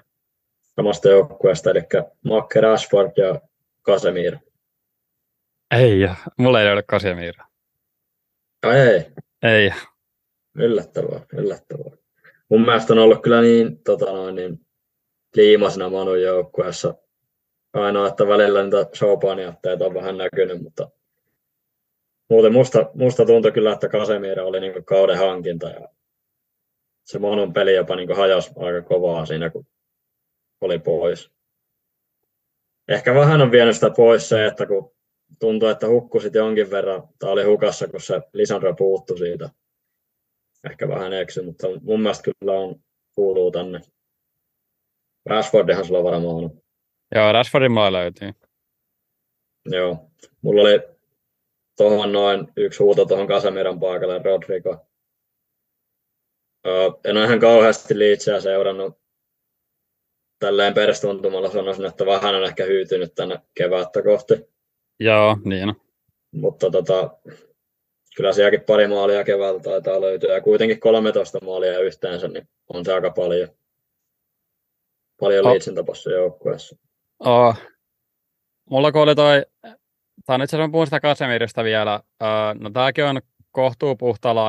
[0.76, 1.82] samasta joukkueesta, eli
[2.24, 3.42] Makke Rashford ja
[3.86, 4.38] Casemiro.
[5.72, 7.44] Ei, mulla ei ole Casemiro.
[8.64, 9.06] Ei?
[9.44, 9.72] Ei.
[10.56, 11.92] Yllättävää, yllättävää.
[12.50, 14.60] Mun mielestä on ollut kyllä niin, tota noin, niin
[15.36, 16.94] liimasena Manun joukkueessa.
[17.74, 20.90] Ainoa, että välillä niitä showpaniatteita on vähän näkynyt, mutta
[22.30, 25.90] muuten musta, musta tuntui kyllä, että Casemiro oli niin kauden hankinta ja
[27.06, 29.66] se Manun peli jopa niin hajosi aika kovaa siinä, kun
[30.62, 31.32] oli pois.
[32.88, 34.96] Ehkä vähän on vienyt sitä pois se, että kun
[35.40, 39.50] tuntui, että hukkusit jonkin verran, tai oli hukassa, kun se Lisandro puuttui siitä.
[40.70, 42.76] Ehkä vähän eksy, mutta mun mielestä kyllä on,
[43.16, 43.82] kuuluu tänne.
[45.26, 46.62] Rashfordihan sulla varmaan on.
[47.16, 48.32] Joo, Rashfordin maa löytyy.
[49.66, 50.10] Joo,
[50.42, 50.80] mulla oli
[51.78, 54.88] tuohon noin yksi huuto tuohon Kasemiran paikalle, Rodrigo.
[57.06, 58.98] En ole ihan kauheasti liitseä seurannut.
[60.40, 64.34] Tälleen perästuntumalla sanoisin, että vähän on ehkä hyytynyt tänne kevättä kohti.
[65.00, 65.76] Joo, niin on.
[66.32, 67.18] Mutta tota,
[68.16, 70.34] kyllä sielläkin pari maalia keväältä taitaa löytyä.
[70.34, 73.50] Ja kuitenkin 13 maalia yhteensä, niin on se aika paljon.
[75.20, 75.52] Paljon oh.
[75.52, 76.76] liitsin tapassa joukkueessa.
[77.20, 77.56] Oh.
[78.70, 79.46] Mulla kun oli toi,
[80.26, 82.00] tai nyt se puhun sitä Kasemirista vielä,
[82.60, 84.48] no tämäkin on kohtuu puhtaalla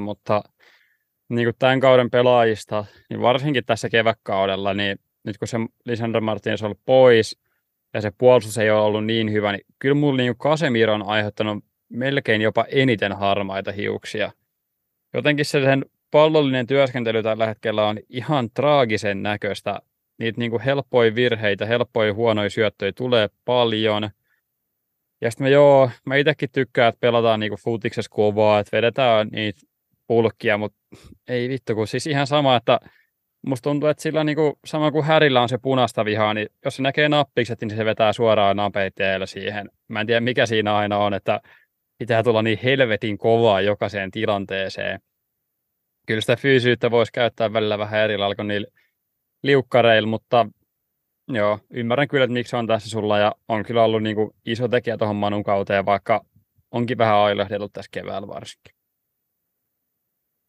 [0.00, 0.42] mutta
[1.28, 6.62] niin kuin tämän kauden pelaajista, niin varsinkin tässä kevätkaudella, niin nyt kun se Lisandro Martinez
[6.62, 7.38] on ollut pois
[7.94, 11.64] ja se puolustus ei ole ollut niin hyvä, niin kyllä mulla niin Kasemiro on aiheuttanut
[11.88, 14.32] melkein jopa eniten harmaita hiuksia.
[15.14, 19.80] Jotenkin se sen pallollinen työskentely tällä hetkellä on ihan traagisen näköistä.
[20.18, 24.10] Niitä niin helppoja virheitä, helppoja huonoja syöttöjä tulee paljon.
[25.20, 29.60] Ja sitten mä joo, mä itsekin tykkään, että pelataan niin futiksessa kovaa, että vedetään niitä
[30.06, 30.78] pulkkia, mutta
[31.28, 32.80] ei vittu, kun siis ihan sama, että
[33.46, 36.76] musta tuntuu, että sillä niin kuin, sama kuin Härillä on se punasta vihaa, niin jos
[36.76, 39.70] se näkee nappikset, niin se vetää suoraan napeitteellä siihen.
[39.88, 41.40] Mä en tiedä, mikä siinä aina on, että
[41.98, 45.00] pitää tulla niin helvetin kovaa jokaiseen tilanteeseen.
[46.06, 48.66] Kyllä sitä fyysyyttä voisi käyttää välillä vähän eri lailla kuin niillä
[49.42, 50.46] liukkareilla, mutta
[51.28, 54.68] joo, ymmärrän kyllä, että miksi on tässä sulla ja on kyllä ollut niin kuin iso
[54.68, 56.24] tekijä tuohon Manun kauteen, vaikka
[56.70, 58.75] onkin vähän ailehdellut tässä keväällä varsinkin.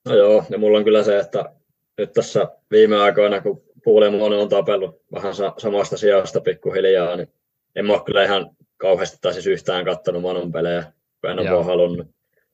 [0.08, 1.52] No joo, ja mulla on kyllä se, että
[1.98, 7.28] nyt tässä viime aikoina, kun Puulemon on tapellut vähän samasta sijasta pikkuhiljaa, niin
[7.76, 10.92] en mä ole kyllä ihan kauheasti tai siis yhtään kattonut Manun pelejä
[11.22, 12.08] kun en ole halunnut.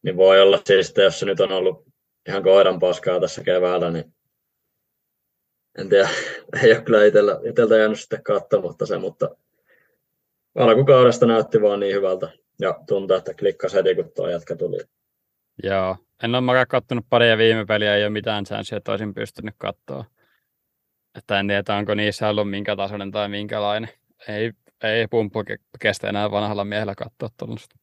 [0.04, 1.86] Niin voi olla siis, että jos se nyt on ollut
[2.28, 4.14] ihan koiran paskaa tässä keväällä, niin
[5.78, 6.10] en tiedä,
[6.64, 9.36] ei ole kyllä itsellä, itseltä jäänyt sitten katsomatta se, mutta
[10.56, 12.30] alkukaudesta näytti vaan niin hyvältä
[12.62, 14.80] ja tuntuu, että klikkasi heti, kun tuo jätkä tuli.
[15.64, 19.56] Joo, en ole mäkään katsonut paria viime peliä, ei ole mitään säänsiä, että olisin pystynyt
[19.58, 20.06] katsoa.
[21.18, 23.90] Että en tiedä, onko niissä ollut minkä tasoinen tai minkälainen.
[24.28, 24.52] Ei,
[24.84, 25.44] ei pumppu
[25.80, 27.76] kestä enää vanhalla miehellä katsoa tuollaista.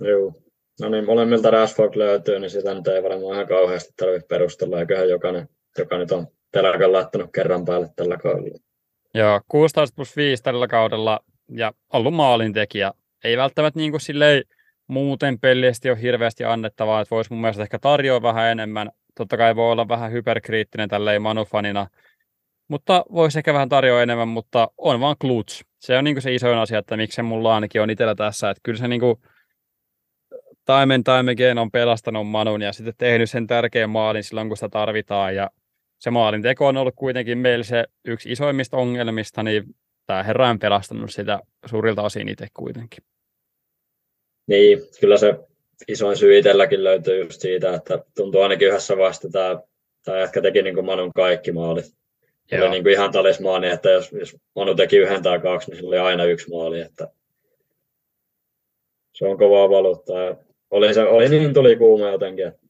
[0.00, 0.32] Joo.
[0.80, 4.80] No niin, molemmilta Rashford löytyy, niin sitä nyt ei varmaan ihan kauheasti tarvitse perustella.
[4.80, 8.58] Eiköhän jokainen, joka nyt on telakan laittanut kerran päälle tällä kaudella.
[9.14, 12.92] Joo, 16 plus 5 tällä kaudella ja ollut maalintekijä.
[13.24, 14.42] Ei välttämättä niin kuin silleen
[14.88, 18.90] muuten peliesti ole hirveästi annettavaa, että voisi mun mielestä ehkä tarjoa vähän enemmän.
[19.14, 21.86] Totta kai voi olla vähän hyperkriittinen tälleen manufanina,
[22.68, 25.64] mutta voisi ehkä vähän tarjoa enemmän, mutta on vaan kluts.
[25.78, 28.50] Se on niin kuin se isoin asia, että miksi se mulla ainakin on itsellä tässä,
[28.50, 29.16] että kyllä se niin kuin
[30.64, 34.56] time and time again on pelastanut Manun ja sitten tehnyt sen tärkeän maalin silloin, kun
[34.56, 35.34] sitä tarvitaan.
[35.34, 35.50] Ja
[35.98, 39.64] se maalin teko on ollut kuitenkin meillä se yksi isoimmista ongelmista, niin
[40.06, 43.04] tämä herra on pelastanut sitä suurilta osin itse kuitenkin.
[44.48, 45.34] Niin, kyllä se
[45.88, 49.60] isoin syy itselläkin löytyy just siitä, että tuntuu ainakin yhdessä vaiheessa tämä
[50.04, 51.98] tai ehkä teki niin kuin Manun kaikki maalit.
[52.52, 52.62] Joo.
[52.62, 55.88] Oli niin kuin ihan talismaani, että jos, jos Manu teki yhden tai kaksi, niin sillä
[55.88, 56.80] oli aina yksi maali.
[56.80, 57.08] Että
[59.14, 60.36] se on kovaa valuuttaa.
[60.70, 62.60] Oli, se, oli niin tuli kuuma jotenkin, että,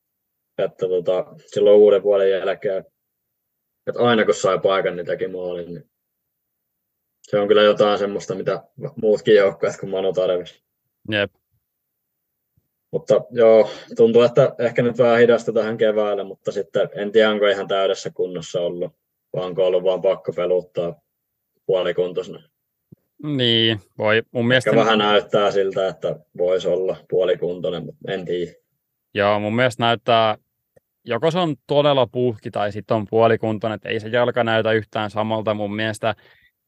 [0.59, 2.85] että tota, silloin uuden vuoden jälkeen,
[3.87, 5.75] että aina kun sai paikan, niin teki maalin.
[5.75, 5.91] Niin
[7.23, 8.63] se on kyllä jotain semmoista, mitä
[9.03, 10.63] muutkin joukkueet kuin Manu tarvisi.
[11.11, 11.31] Jep.
[12.91, 17.47] Mutta joo, tuntuu, että ehkä nyt vähän hidasta tähän keväälle, mutta sitten en tiedä, onko
[17.47, 18.93] ihan täydessä kunnossa ollut,
[19.37, 21.01] vaan onko ollut vaan pakko peluttaa
[21.67, 22.43] puolikuntoisena.
[23.23, 24.71] Niin, voi mun mielestä...
[24.71, 28.53] Ehkä vähän näyttää siltä, että voisi olla puolikuntoinen, mutta en tiedä.
[29.15, 30.37] Joo, mun mielestä näyttää,
[31.05, 35.11] joko se on todella puhki tai sitten on puolikuntoinen, että ei se jalka näytä yhtään
[35.11, 35.55] samalta.
[35.55, 36.15] Mun mielestä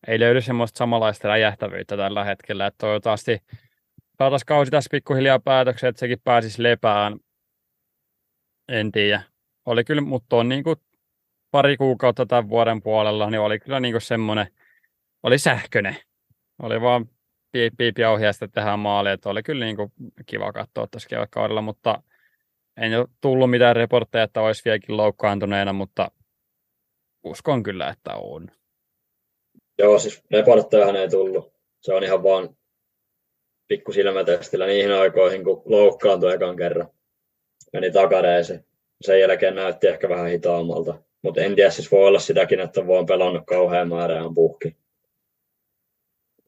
[0.07, 3.39] ei löydy semmoista samanlaista räjähtävyyttä tällä hetkellä, että toivottavasti
[4.21, 7.19] saataisiin kausi tässä pikkuhiljaa päätöksen, että sekin pääsisi lepään.
[8.69, 9.23] En tiedä.
[9.67, 10.77] Oli kyllä, mutta on niin kuin
[11.51, 14.47] pari kuukautta tämän vuoden puolella, niin oli kyllä niin kuin semmoinen,
[15.23, 15.97] oli sähköinen.
[16.63, 17.09] Oli vaan
[17.53, 19.93] piip, piip ja ohjeesta tehdään maali, että oli kyllä niin kuin
[20.27, 22.03] kiva katsoa tässä kevätkaudella, mutta
[22.81, 26.11] ei ole tullut mitään reportteja, että olisi vieläkin loukkaantuneena, mutta
[27.25, 28.49] uskon kyllä, että on.
[29.79, 31.53] Joo, siis reporttejahan ei tullut.
[31.81, 32.60] Se on ihan vaan
[33.71, 36.89] pikku silmätestillä niihin aikoihin, kun loukkaantui ekan kerran.
[37.73, 38.65] Meni takareeseen.
[39.01, 40.95] Sen jälkeen näytti ehkä vähän hitaammalta.
[41.23, 44.77] Mutta en tiedä, siis voi olla sitäkin, että on pelannut kauhean määrään puhki.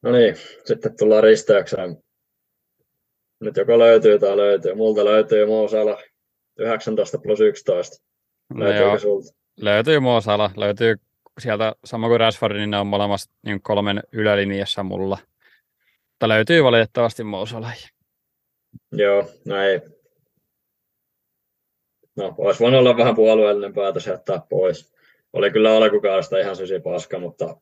[0.03, 1.97] No niin, sitten tullaan risteykseen.
[3.41, 4.75] Nyt joko löytyy tai löytyy.
[4.75, 5.99] Multa löytyy Moosala
[6.59, 8.05] 19 plus 11.
[8.55, 9.33] Löytyykö no sulta?
[9.61, 10.51] Löytyy Moosala.
[10.57, 10.97] Löytyy
[11.39, 15.19] sieltä sama kuin Rashford, niin ne on molemmat niin kolmen ylälinjassa mulla.
[16.13, 17.71] Mutta löytyy valitettavasti Moosala.
[18.93, 19.83] Joo, näin.
[22.17, 24.95] No, olisi voinut olla vähän puolueellinen päätös jättää pois.
[25.33, 27.57] Oli kyllä alkukaudesta ihan sysi paska, mutta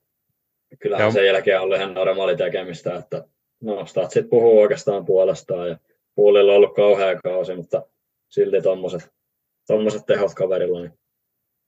[0.79, 1.13] kyllähän Joo.
[1.13, 3.25] sen jälkeen oli ihan normaali tekemistä, että
[3.61, 5.79] no, statsit puhuu oikeastaan puolestaan ja
[6.15, 7.87] puolilla on ollut kauhea kausi, mutta
[8.29, 9.11] silti tuommoiset
[9.67, 10.99] tommoset tehot kaverilla, niin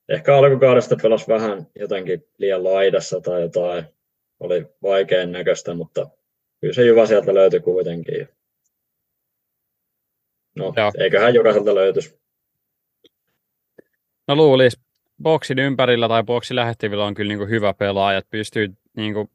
[0.09, 3.85] ehkä alkukaudesta pelasi vähän jotenkin liian laidassa tai jotain,
[4.39, 6.09] oli vaikean näköistä, mutta
[6.63, 8.29] kyllä se hyvä sieltä löytyi kuitenkin.
[10.55, 10.91] No, Joo.
[10.99, 12.19] eiköhän jokaiselta löytyisi.
[14.27, 14.81] No luulisi,
[15.23, 19.31] boksin ympärillä tai boksin lähettivillä on kyllä niin kuin hyvä pelaaja, että pystyy niin kuin,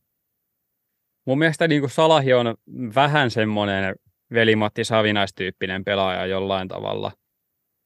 [1.25, 2.55] mun mielestä niin kuin Salahi on
[2.95, 3.95] vähän semmoinen
[4.33, 7.13] velimatti Savinaistyyppinen pelaaja jollain tavalla.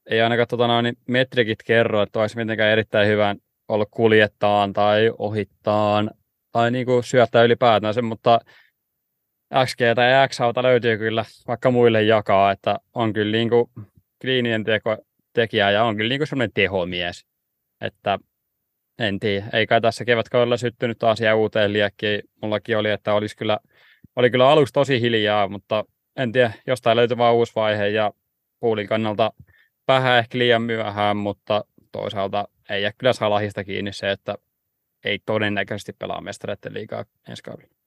[0.07, 3.37] Ei ainakaan tota noin, metrikit kerro, että olisi mitenkään erittäin hyvä
[3.69, 6.11] ollut kuljettaan tai ohittaan
[6.53, 8.41] tai niin kuin syöttää ylipäätään, mutta
[9.67, 13.71] XG tai x löytyy kyllä vaikka muille jakaa, että on kyllä niin kuin
[14.21, 14.97] kliinien teko,
[15.33, 17.27] tekijä ja on kyllä niin kuin semmoinen tehomies.
[17.81, 18.19] Että
[18.99, 22.23] en tiedä, ei kai tässä kevätkaudella syttynyt taas ja uuteen liekkiin.
[22.43, 23.59] Mullakin oli, että olisi kyllä,
[24.17, 25.85] oli kyllä aluksi tosi hiljaa, mutta
[26.17, 28.13] en tiedä, jostain löytyi vaan uusi vaihe ja
[28.61, 29.33] puulin kannalta
[29.89, 34.35] vähän ehkä liian myöhään, mutta toisaalta ei jää kyllä salahista kiinni se, että
[35.05, 37.82] ei todennäköisesti pelaa mestareiden liikaa ensi kaudella.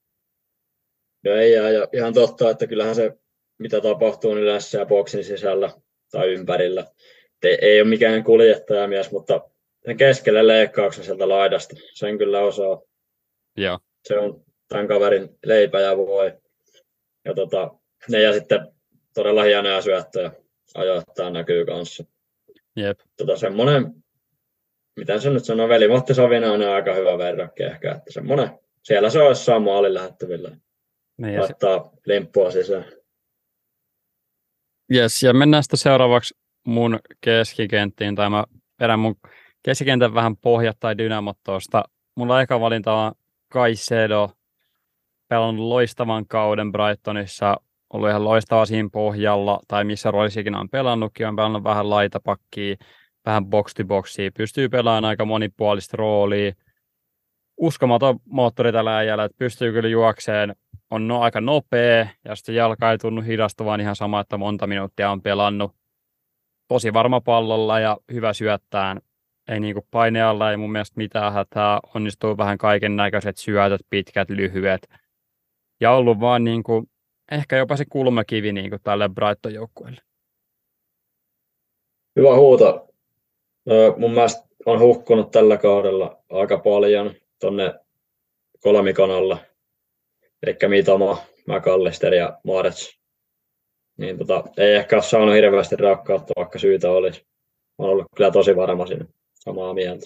[1.26, 3.12] No ei ja ihan totta, että kyllähän se,
[3.58, 5.72] mitä tapahtuu niin yleensä ja boksin sisällä
[6.12, 6.86] tai ympärillä,
[7.44, 9.50] ei, ei ole mikään kuljettajamies, mutta
[9.86, 12.82] sen keskelle leikkauksen sieltä laidasta, sen kyllä osaa.
[13.58, 13.80] Joo.
[14.04, 16.34] Se on tämän kaverin leipä ja voi.
[17.26, 17.72] Ja tota,
[18.10, 18.68] ne ja sitten
[19.14, 20.32] todella hienoja syöttöjä
[20.76, 22.06] ajoittaa näkyy kanssa.
[22.76, 23.00] Jep.
[23.18, 23.94] Tota, semmoinen,
[24.96, 28.50] miten se nyt sanoo, veli Matti Savinainen on aika hyvä verrokki ehkä, että semmoinen,
[28.84, 30.58] siellä se olisi saa maalin lähettävillä.
[31.17, 32.01] Niin, Laittaa se...
[32.06, 32.86] limppua sisään.
[34.93, 36.34] Yes, ja mennään sitten seuraavaksi
[36.67, 38.43] mun keskikenttiin, tai mä
[38.78, 39.15] perän mun
[39.63, 41.84] keskikentän vähän pohjat tai dynamot tuosta.
[42.15, 43.12] Mulla eka valinta on
[43.51, 44.32] Kaisedo,
[45.28, 47.58] pelannut loistavan kauden Brightonissa,
[47.93, 52.75] ollut ihan loistava siinä pohjalla, tai missä roolissa ikinä on pelannutkin, on pelannut vähän laitapakkia,
[53.25, 56.54] vähän box to boxia, pystyy pelaamaan aika monipuolista roolia.
[57.58, 60.56] Uskomaton moottori tällä äijällä, että pystyy kyllä juokseen,
[60.91, 65.12] on no, aika nopea, ja sitten jalka ei tunnu hidastuvan ihan sama, että monta minuuttia
[65.12, 65.71] on pelannut.
[66.67, 69.02] Tosi varma pallolla ja hyvä syöttään,
[69.48, 74.89] ei niinku painealla, ei mun mielestä mitään hätää, onnistuu vähän kaiken näköiset syötöt, pitkät, lyhyet.
[75.80, 76.89] Ja ollut vaan niinku,
[77.32, 80.02] ehkä jopa se kulmakivi niinku tälle Brighton-joukkueelle.
[82.15, 82.88] Hyvä huuto.
[83.98, 87.74] mun mielestä on hukkunut tällä kaudella aika paljon tonne
[88.60, 89.38] kolmikon alla.
[90.43, 91.17] Eli Mitoma,
[91.48, 93.00] McAllister ja Marets.
[93.98, 97.26] Niin tota, ei ehkä ole saanut hirveästi rakkautta, vaikka syytä olisi.
[97.78, 100.06] On ollut kyllä tosi varma siinä samaa mieltä.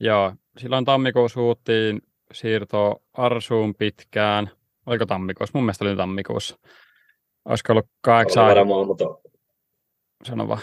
[0.00, 4.50] Joo, silloin tammikuussa huuttiin siirtoa Arsuun pitkään.
[4.86, 5.58] Oliko tammikuussa?
[5.58, 6.58] Mun mielestä oli tammikuussa.
[7.44, 8.46] Olisiko ollut kahdeksan...
[8.46, 9.04] Varmaan, mutta...
[10.24, 10.60] Sano vaan.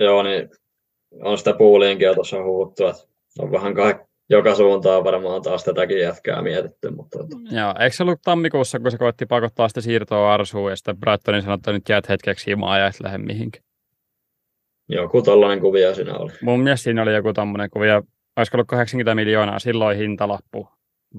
[0.00, 0.50] Joo, niin
[1.22, 3.02] on sitä puuliinkin tuossa huuttu, että
[3.38, 4.00] on vähän kai
[4.30, 6.90] joka suuntaan varmaan taas tätäkin jätkää mietitty.
[6.90, 7.18] Mutta...
[7.50, 11.42] Joo, eikö se ollut tammikuussa, kun se koetti pakottaa sitä siirtoa Arsuun ja sitten Brightonin
[11.42, 13.64] sanoi, että nyt jäät hetkeksi himaa ja et lähde mihinkään.
[14.88, 16.32] Joku tollainen kuvia siinä oli.
[16.42, 18.02] Mun mielestä siinä oli joku tommonen kuvia.
[18.36, 20.68] Olisiko ollut 80 miljoonaa silloin hintalappu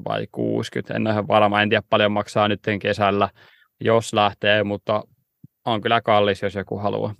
[0.06, 3.30] vai 60, en ole ihan varma, en tiedä paljon maksaa nyt kesällä,
[3.82, 5.04] jos lähtee, mutta
[5.66, 7.16] on kyllä kallis, jos joku haluaa.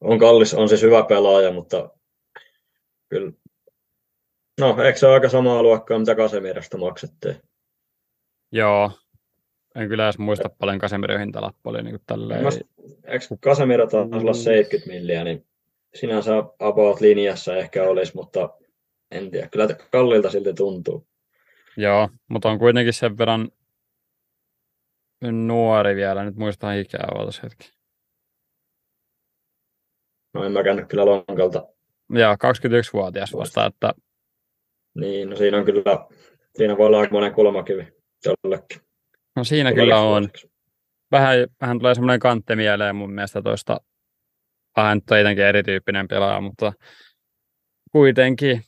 [0.00, 1.90] On kallis, on siis hyvä pelaaja, mutta
[3.08, 3.32] kyllä,
[4.60, 7.36] no eikö se ole aika samaa luokkaa, mitä Kasemirasta maksettiin?
[8.52, 8.90] Joo,
[9.74, 12.42] en kyllä edes muista paljon Kasemirin hintalappu oli niin tälleen.
[12.42, 12.50] Mä,
[13.04, 15.46] eikö Kasemira taas olla 70 milliä, niin
[15.94, 18.50] sinänsä about linjassa ehkä olisi, mutta
[19.10, 19.48] en tiedä.
[19.48, 21.06] Kyllä kalliilta silti tuntuu.
[21.76, 23.48] Joo, mutta on kuitenkin sen verran
[25.32, 26.24] nuori vielä.
[26.24, 27.72] Nyt muistan ikää ootas hetki.
[30.34, 31.66] No en mä käynyt kyllä lonkalta.
[32.10, 33.94] Joo, 21-vuotias vasta, että...
[34.94, 36.06] Niin, no siinä on kyllä,
[36.56, 37.88] siinä voi olla aika monen kulmakivi
[38.24, 38.80] jollekin.
[39.36, 40.28] No siinä kyllä on.
[41.10, 43.80] Vähän, vähän tulee semmoinen kantte mieleen mun mielestä toista
[44.76, 46.72] vähän tietenkin erityyppinen pelaaja, mutta
[47.92, 48.62] kuitenkin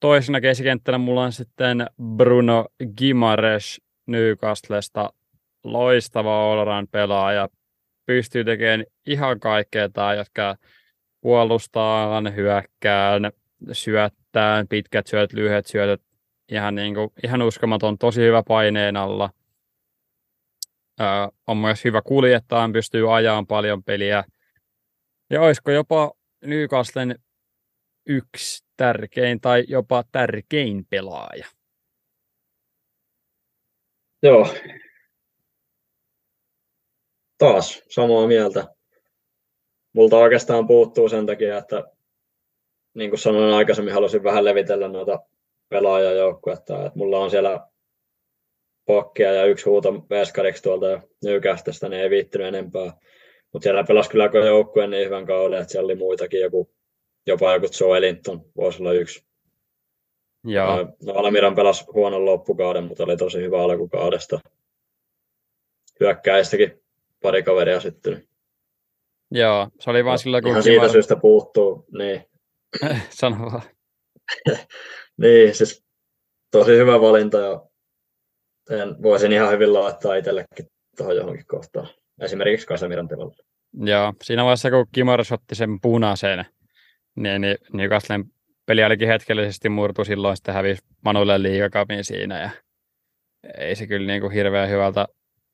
[0.00, 5.10] toisena keskikenttänä mulla on sitten Bruno Gimares Newcastlesta
[5.64, 7.48] loistava all pelaaja.
[8.06, 10.56] Pystyy tekemään ihan kaikkea tämä, jotka
[11.20, 13.20] puolustaa, hyökkää,
[13.72, 16.02] syöttää, pitkät syöt, lyhyet syötöt.
[16.48, 19.30] Ihan, niin kuin, ihan uskomaton, tosi hyvä paineen alla.
[21.00, 21.06] Öö,
[21.46, 24.24] on myös hyvä kuljettaa, pystyy ajamaan paljon peliä.
[25.30, 26.12] Ja olisiko jopa
[26.44, 27.18] Newcastlen
[28.06, 31.46] yksi tärkein tai jopa tärkein pelaaja?
[34.22, 34.54] Joo.
[37.38, 38.74] Taas samaa mieltä.
[39.92, 41.84] Multa oikeastaan puuttuu sen takia, että
[42.94, 45.18] niin kuin sanoin aikaisemmin, halusin vähän levitellä noita
[45.68, 46.86] pelaajajoukkuetta.
[46.86, 47.68] Että mulla on siellä
[48.86, 50.86] pakkia ja yksi huuto veskariksi tuolta
[51.24, 52.92] Newcastesta, niin ei viittynyt enempää.
[53.52, 56.70] Mutta siellä pelasi kyllä joukkue niin hyvän kauden, että siellä oli muitakin, joku,
[57.26, 59.24] jopa joku Joe Ellington voisi olla yksi.
[60.44, 60.76] Joo.
[61.02, 64.40] No, Almiran pelasi huonon loppukauden, mutta oli tosi hyvä alkukaudesta.
[66.00, 66.82] Hyökkäistäkin
[67.22, 68.28] pari kaveria sitten.
[69.30, 70.50] Joo, se oli vaan sillä kun...
[70.50, 72.24] Ihan siitä syystä puuttuu, niin.
[73.10, 73.62] Sano vaan.
[75.20, 75.84] niin, siis
[76.50, 77.66] tosi hyvä valinta ja
[78.70, 81.88] en, voisin ihan hyvin laittaa itsellekin tuohon johonkin kohtaan.
[82.20, 83.34] Esimerkiksi Kasemiran tilalle.
[83.72, 86.44] Joo, siinä vaiheessa kun Kimars otti sen punaisen,
[87.16, 88.24] niin, niin Newcastlen
[88.66, 92.50] peli olikin hetkellisesti murtu silloin, sitten hävisi Manulle liigakapin siinä ja
[93.58, 95.06] ei se kyllä niin kuin hirveän hyvältä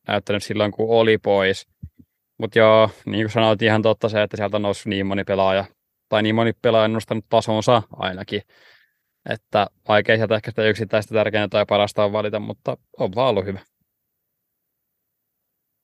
[0.09, 1.68] näyttänyt silloin, kun oli pois.
[2.38, 5.64] Mutta joo, niin kuin sanoit, ihan totta se, että sieltä on noussut niin moni pelaaja,
[6.10, 8.42] tai niin moni pelaaja on nostanut tasonsa ainakin,
[9.30, 13.44] että vaikea sieltä ehkä sitä yksittäistä tärkeintä tai parasta on valita, mutta on vaan ollut
[13.44, 13.60] hyvä.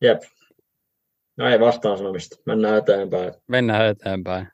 [0.00, 0.22] Jep.
[1.36, 2.36] No ei vastaan sanomista.
[2.46, 3.34] Mennään eteenpäin.
[3.48, 4.48] Mennään eteenpäin.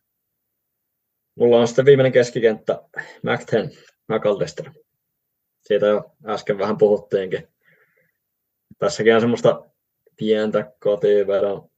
[1.35, 2.83] Mulla on sitten viimeinen keskikenttä,
[3.23, 3.71] McTen,
[4.09, 4.71] McAllister.
[5.61, 7.49] Siitä jo äsken vähän puhuttiinkin.
[8.79, 9.63] Tässäkin on semmoista
[10.17, 11.72] pientä kotivedon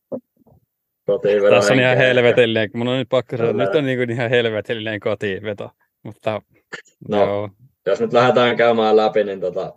[1.07, 4.31] kotivedon Tässä on ihan helvetellinen, mun on nyt pakko sanoa, nyt on niin kuin ihan
[4.31, 5.71] helvetellinen kotiveto.
[6.03, 6.43] Mutta,
[7.09, 7.51] no, joo.
[7.87, 9.75] jos nyt lähdetään käymään läpi, niin tota,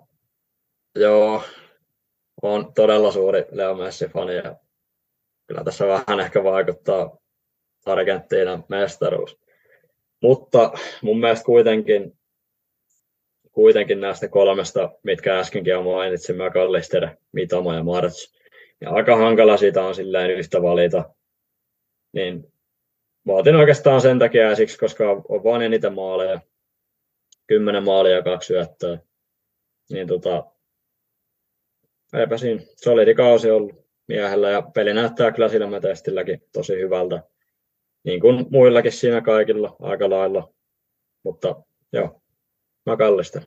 [0.95, 1.43] joo,
[2.41, 4.55] on todella suuri Leo Messi-fani ja
[5.47, 7.17] kyllä tässä vähän ehkä vaikuttaa
[7.85, 9.37] Argentiinan mestaruus.
[10.21, 12.17] Mutta mun mielestä kuitenkin,
[13.51, 18.33] kuitenkin näistä kolmesta, mitkä äskenkin jo mainitsin, McAllister, Mitoma ja March,
[18.81, 21.09] ja aika hankala siitä on silleen yhtä valita.
[22.17, 22.53] Niin
[23.27, 26.39] vaatin oikeastaan sen takia siksi, koska on vain eniten maaleja,
[27.47, 28.99] kymmenen maalia ja kaksi syöttöä.
[29.89, 30.43] Niin tota,
[32.19, 37.23] eipä siinä solidi kausi ollut miehellä ja peli näyttää kyllä silmätestilläkin tosi hyvältä.
[38.03, 40.53] Niin kuin muillakin siinä kaikilla aika lailla.
[41.23, 41.55] Mutta
[41.93, 42.21] joo,
[42.85, 43.43] mä kallistan.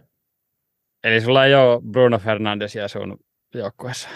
[1.04, 3.18] Eli sulla ei ole Bruno Fernandesia sun
[3.54, 4.08] joukkueessa?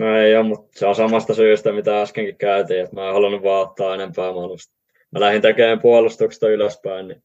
[0.00, 3.42] No ei ole, mutta se on samasta syystä, mitä äskenkin käytiin, että mä en halunnut
[3.42, 4.74] vaan ottaa enempää manusta.
[5.10, 7.22] Mä lähdin tekemään puolustuksesta ylöspäin, niin...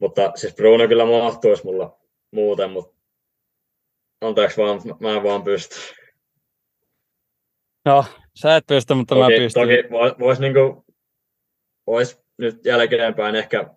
[0.00, 1.98] mutta siis Bruno kyllä mahtuisi mulla
[2.30, 2.96] muuten, mutta
[4.20, 5.76] anteeksi vaan, mä en vaan pysty.
[7.84, 8.04] No,
[8.34, 9.62] sä et pysty, mutta toki, mä pystyn.
[9.62, 10.84] Toki vois, vois niinku,
[11.86, 13.74] vois nyt jälkeenpäin ehkä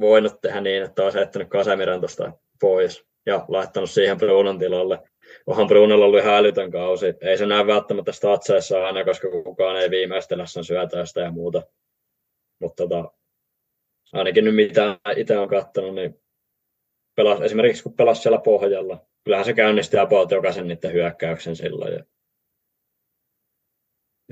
[0.00, 5.11] voinut tehdä niin, että olisi heittänyt Kasemiran tuosta pois ja laittanut siihen Brunon tilalle.
[5.46, 7.06] Onhan Brunolla ollut ihan älytön kausi.
[7.20, 11.62] Ei se näy välttämättä statseissa aina, koska kukaan ei viimeistellä sen syötäistä ja muuta.
[12.60, 13.12] Mutta tota,
[14.12, 16.22] ainakin nyt mitä itse on katsonut, niin
[17.16, 21.92] pelas, esimerkiksi kun pelasi siellä pohjalla, kyllähän se käynnisti about jokaisen niiden hyökkäyksen silloin.
[21.92, 22.04] Ja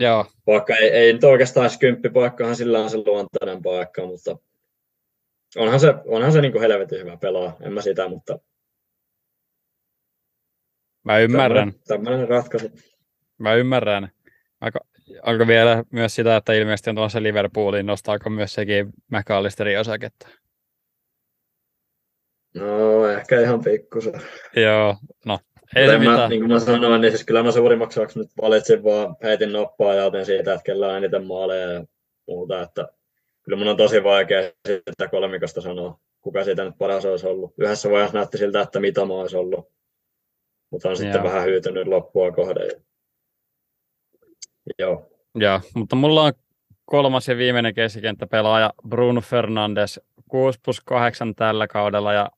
[0.00, 0.26] Joo.
[0.46, 4.36] Vaikka ei, ei nyt oikeastaan kymppipaikkahan sillä on se luontainen paikka, mutta
[5.56, 8.38] onhan se, onhan se niin kuin helvetin hyvä pelaa, en mä sitä, mutta
[11.04, 11.72] Mä ymmärrän.
[11.88, 12.70] Tämmöinen ratkaisu.
[13.38, 14.10] Mä ymmärrän.
[14.60, 14.80] Aika,
[15.26, 20.28] onko vielä myös sitä, että ilmeisesti on tuossa Liverpooliin, nostaako myös sekin McAllisterin osaketta?
[22.54, 24.22] No, ehkä ihan pikkusen.
[24.56, 25.38] Joo, no
[25.76, 28.84] ei se mä, niin kuin mä sanoin, niin siis kyllä mä suurimmaksi osaksi nyt valitsin
[28.84, 31.84] vaan, heitin noppaa ja otin siitä, että kellä on eniten maaleja ja
[32.28, 32.88] muuta, että
[33.42, 37.54] kyllä mun on tosi vaikea sitä kolmikosta sanoa, kuka siitä nyt paras olisi ollut.
[37.58, 39.68] Yhdessä vaiheessa näytti siltä, että mitä mä olisi ollut,
[40.70, 41.24] mutta on sitten Joo.
[41.24, 42.70] vähän hyytynyt loppua kohden.
[44.78, 45.10] Joo.
[45.34, 46.32] Joo, mutta mulla on
[46.84, 52.30] kolmas ja viimeinen keskikenttäpelaaja Bruno Fernandes, 6 plus 8 tällä kaudella ja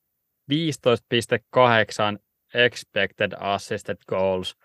[0.53, 2.19] 15,8
[2.55, 4.57] expected assisted goals.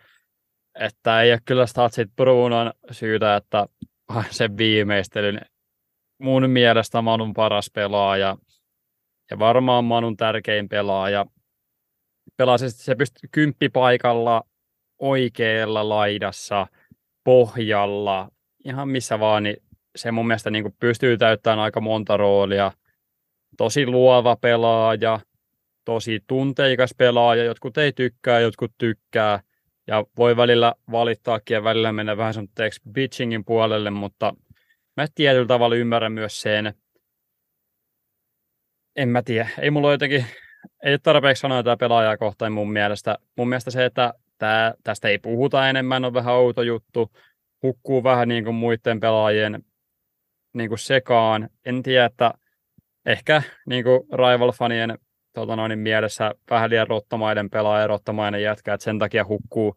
[0.79, 3.67] Että ei ole kyllä statsit Brunon syytä, että
[4.29, 5.41] sen viimeistelyn
[6.17, 8.37] mun mielestä Manun paras pelaaja
[9.31, 11.25] ja varmaan Manun tärkein pelaaja.
[12.37, 14.43] Pelasi, se pystyy kymppipaikalla
[14.99, 16.67] oikealla laidassa,
[17.23, 18.29] pohjalla,
[18.65, 19.57] ihan missä vaan, niin
[19.95, 22.71] se mun mielestä niin pystyy täyttämään aika monta roolia.
[23.57, 25.19] Tosi luova pelaaja,
[25.85, 29.39] tosi tunteikas pelaaja, jotkut ei tykkää, jotkut tykkää,
[29.87, 34.33] ja voi välillä valittaakin ja välillä mennä vähän semmoiseksi bitchingin puolelle, mutta
[34.97, 36.73] mä tietyllä tavalla ymmärrän myös sen,
[38.95, 40.25] en mä tiedä, ei mulla jotenkin,
[40.83, 43.17] ei ole tarpeeksi sanoa tätä pelaajaa kohtaan mun mielestä.
[43.37, 47.11] Mun mielestä se, että tää, tästä ei puhuta enemmän, on vähän outo juttu,
[47.63, 49.63] hukkuu vähän niin kuin muiden pelaajien
[50.53, 51.49] niin kuin sekaan.
[51.65, 52.33] En tiedä, että
[53.05, 54.97] ehkä niin kuin rival-fanien
[55.33, 59.75] tota noin, mielessä vähän liian rottamaiden pelaaja, rottamainen jätkä, että sen takia hukkuu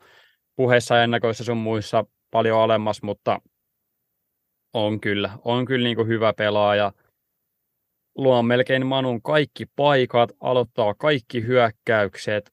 [0.57, 3.40] puheissa ennakoissa sun muissa paljon alemmas, mutta
[4.72, 6.92] on kyllä, on kyllä niin kuin hyvä pelaaja.
[8.14, 12.52] Luo melkein Manun kaikki paikat, aloittaa kaikki hyökkäykset.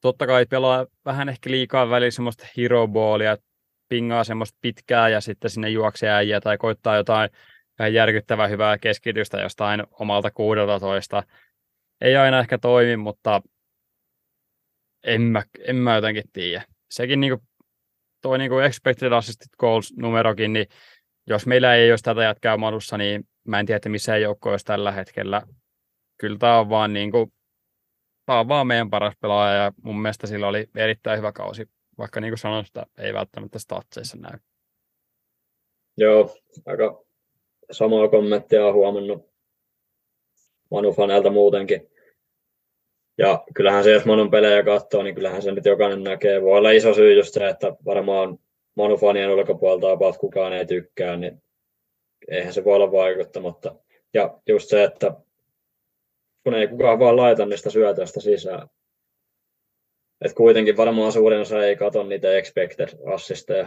[0.00, 3.36] Totta kai pelaa vähän ehkä liikaa välillä semmoista hero ballia,
[3.88, 7.30] pingaa semmoista pitkää ja sitten sinne juoksee äijä tai koittaa jotain
[7.92, 11.22] järkyttävää hyvää keskitystä jostain omalta 16
[12.00, 13.42] ei aina ehkä toimi, mutta
[15.04, 16.64] en mä, en mä jotenkin tiedä.
[16.90, 17.44] Sekin niinku,
[18.20, 20.66] toi niinku expected assisted goals numerokin, niin
[21.26, 24.64] jos meillä ei olisi tätä jätkää madussa, niin mä en tiedä, että missä joukko olisi
[24.64, 25.42] tällä hetkellä.
[26.18, 27.32] Kyllä tämä on vaan niinku,
[28.26, 31.68] tää on vaan meidän paras pelaaja ja mun mielestä sillä oli erittäin hyvä kausi,
[31.98, 34.38] vaikka niin kuin sanoin, sitä ei välttämättä statseissa näy.
[35.96, 36.36] Joo,
[36.66, 37.04] aika
[37.70, 39.30] samaa kommenttia on huomannut
[40.70, 41.90] Manu-faneilta muutenkin.
[43.18, 46.42] Ja kyllähän se, jos Manun pelejä katsoo, niin kyllähän se nyt jokainen näkee.
[46.42, 48.38] Voi olla iso syy just se, että varmaan
[48.74, 51.42] Manu-fanien ulkopuolelta about kukaan ei tykkää, niin
[52.28, 53.74] eihän se voi olla vaikuttamatta.
[54.14, 55.14] Ja just se, että
[56.44, 58.68] kun ei kukaan vaan laita niistä syötöistä sisään.
[60.24, 63.66] Et kuitenkin varmaan suurin osa ei katso niitä expected assisteja,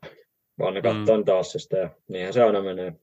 [0.59, 1.19] vaan ne katsoo mm.
[1.19, 1.89] niitä assisteja.
[2.07, 2.93] Niinhän se aina menee.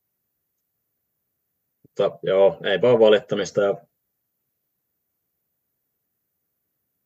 [1.82, 3.74] Mutta joo, ei vaan valittamista ja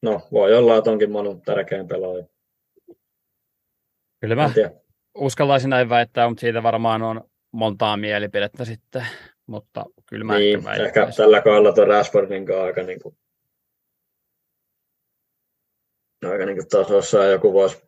[0.05, 2.25] No, voi olla, että onkin Manu tärkein pelaaja.
[4.21, 4.51] Kyllä mä
[5.15, 9.07] uskaltaisin näin väittää, mutta siitä varmaan on montaa mielipidettä sitten.
[9.47, 13.17] Mutta kyllä mä niin, ehkä, ehkä tällä kohdalla tuon Rashfordin kanssa aika niin kuin,
[16.31, 17.83] aika niin kuin tasossa joku voisi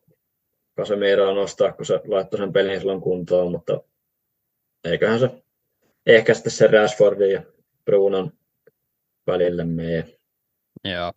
[0.77, 3.81] Casemiroa nostaa, kun se laittoi sen pelin silloin kuntoon, mutta
[4.83, 5.29] eiköhän se
[6.05, 7.43] ehkä sitten se Rashfordin ja
[7.85, 8.31] Brunon
[9.27, 10.07] välille mene.
[10.83, 11.13] Joo,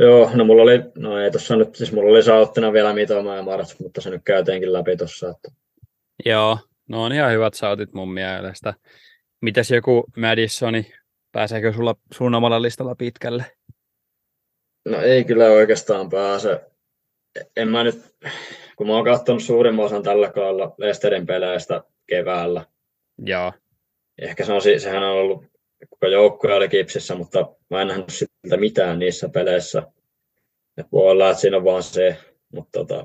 [0.00, 3.42] Joo, no mulla oli, no ei tossa nyt, siis mulla oli sauttina vielä Mitoma ja
[3.42, 5.28] Mars, mutta se nyt käytiinkin läpi tossa.
[5.28, 5.50] Että...
[6.24, 6.58] Joo,
[6.88, 8.74] no on ihan hyvät sautit mun mielestä.
[9.40, 10.92] Mitäs joku Madisoni,
[11.32, 13.44] pääseekö sulla sun omalla listalla pitkälle?
[14.88, 16.60] No ei kyllä oikeastaan pääse.
[17.56, 18.14] En mä nyt,
[18.76, 22.66] kun mä oon katsonut suurimman osan tällä kaudella Lesterin peleistä keväällä.
[23.18, 23.52] Joo.
[24.18, 25.44] Ehkä se on, sehän on ollut
[25.90, 29.82] koko joukkue oli kipsissä, mutta mä en nähnyt siltä mitään niissä peleissä.
[30.76, 32.16] Et voi olla, että siinä on vaan se,
[32.52, 33.04] mutta tota,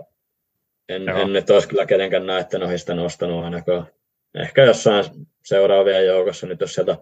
[0.90, 3.88] en, en nyt olisi kyllä kenenkään näiden ohista nostanut ainakaan.
[4.36, 5.06] ehkä jossain
[5.46, 6.98] seuraavien joukossa, nyt jos sieltä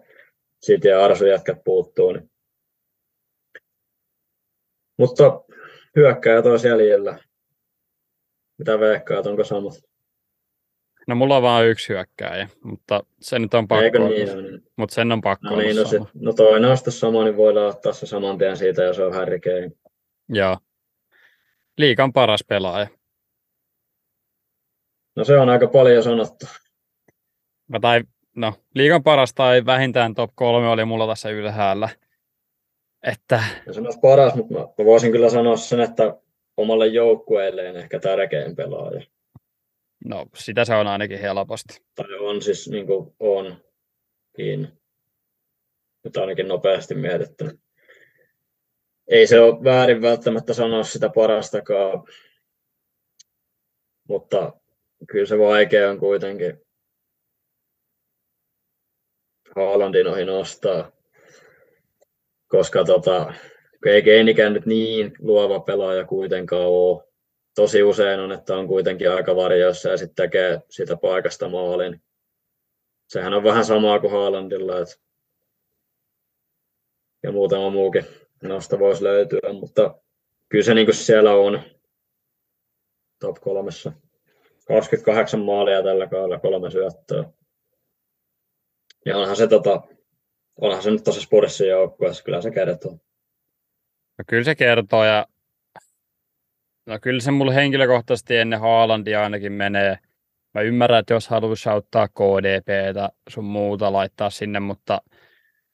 [0.66, 2.12] City ja Arsu jätkät puuttuu.
[2.12, 2.30] Niin.
[4.98, 5.40] Mutta
[5.96, 7.18] hyökkäjät on jäljellä.
[8.58, 9.74] Mitä veikkaat, onko samat?
[11.06, 13.84] No mulla on vain yksi hyökkääjä, mutta se nyt on pakko.
[13.84, 14.62] Eikö niin, niin.
[14.76, 17.92] Mutta sen on pakko no, niin, no, se, no toinen on sama, niin voidaan ottaa
[17.92, 19.70] se saman tien siitä, jos on Harry Kane.
[20.28, 20.58] Joo.
[21.78, 22.86] Liikan paras pelaaja.
[25.16, 26.46] No se on aika paljon sanottu.
[27.80, 28.00] Tai,
[28.36, 31.88] no, liikan paras tai vähintään top kolme oli mulla tässä ylhäällä.
[33.02, 33.44] Että...
[33.70, 36.16] Se on paras, mutta mä, mä voisin kyllä sanoa sen, että
[36.56, 39.02] omalle joukkueelleen ehkä tärkein pelaaja.
[40.04, 41.82] No, sitä se on ainakin helposti.
[41.94, 44.68] Tai on siis, niin kuin onkin.
[46.04, 47.52] Nyt ainakin nopeasti mietittynä.
[49.08, 52.04] Ei se ole väärin välttämättä sanoa sitä parastakaan,
[54.08, 54.52] mutta
[55.06, 56.60] kyllä se vaikea on kuitenkin
[59.56, 60.92] Haalandin ohi nostaa,
[62.48, 63.34] koska tota,
[63.86, 67.04] ei Keinikään nyt niin luova pelaaja kuitenkaan ole.
[67.54, 72.02] Tosi usein on, että on kuitenkin aika varjoissa ja sitten tekee sitä paikasta maalin.
[73.08, 74.94] Sehän on vähän samaa kuin Haalandilla, että
[77.22, 78.06] ja muutama muukin
[78.42, 79.98] nosta voisi löytyä, mutta
[80.48, 81.60] kyllä se niin kuin siellä on
[83.20, 83.92] top kolmessa.
[84.64, 87.24] 28 maalia tällä kaudella, kolme syöttöä.
[89.06, 89.82] Ja onhan se, tota,
[90.60, 92.92] onhan se nyt tuossa Spurssin joukkueessa, kyllä se kertoo.
[94.18, 95.26] No kyllä se kertoo ja
[96.86, 99.98] no kyllä se mulle henkilökohtaisesti ennen Haalandia ainakin menee.
[100.54, 105.02] Mä ymmärrän, että jos haluaisi auttaa KDPtä sun muuta laittaa sinne, mutta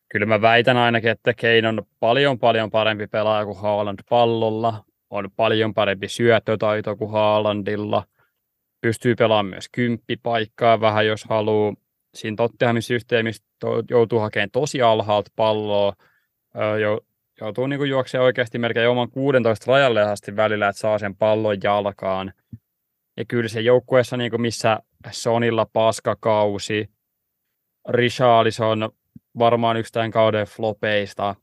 [0.09, 4.85] kyllä mä väitän ainakin, että Kein on paljon paljon parempi pelaaja kuin Haaland pallolla.
[5.11, 8.03] On paljon parempi syöttötaito kuin Haalandilla.
[8.81, 11.75] Pystyy pelaamaan myös kymppipaikkaa vähän, jos haluaa.
[12.15, 12.83] Siinä Tottenhamin
[13.91, 15.93] joutuu hakemaan tosi alhaalta palloa.
[17.41, 22.33] Joutuu niin juoksemaan oikeasti melkein oman 16 rajalle asti välillä, että saa sen pallon jalkaan.
[23.17, 24.79] Ja kyllä se joukkueessa, niin kuin missä
[25.11, 26.91] Sonilla paskakausi,
[27.89, 28.91] Richarlison
[29.39, 31.35] varmaan yksi tämän kauden flopeista.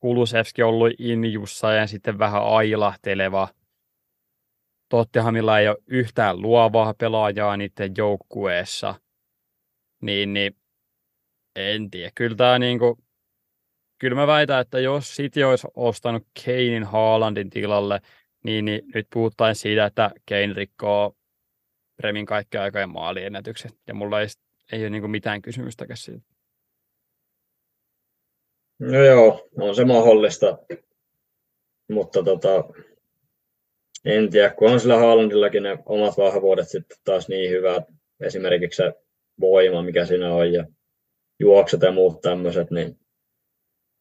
[0.00, 3.48] Kulusevski ollut injussa ja sitten vähän ailahteleva.
[4.90, 8.94] Tottenhamilla ei ole yhtään luovaa pelaajaa niiden joukkueessa.
[10.00, 10.56] Niin, niin
[11.56, 12.12] en tiedä.
[12.14, 12.98] Kyllä tämä niinku,
[13.98, 18.00] kyllä mä väitän, että jos City olisi ostanut Kanein Haalandin tilalle,
[18.44, 21.16] niin, niin nyt puhutaan siitä, että Kane rikkoo
[21.96, 23.72] Premin kaikkea aikojen maaliennätykset.
[23.86, 24.26] Ja mulla ei,
[24.72, 26.22] ei ole niin mitään kysymystäkään siitä.
[28.78, 30.58] No joo, on se mahdollista.
[31.90, 32.64] Mutta tota,
[34.04, 37.84] en tiedä, kun on sillä Haalandillakin ne omat vahvuudet sitten taas niin hyvät,
[38.20, 38.92] esimerkiksi se
[39.40, 40.64] voima, mikä siinä on, ja
[41.38, 42.98] juokset ja muut tämmöiset, niin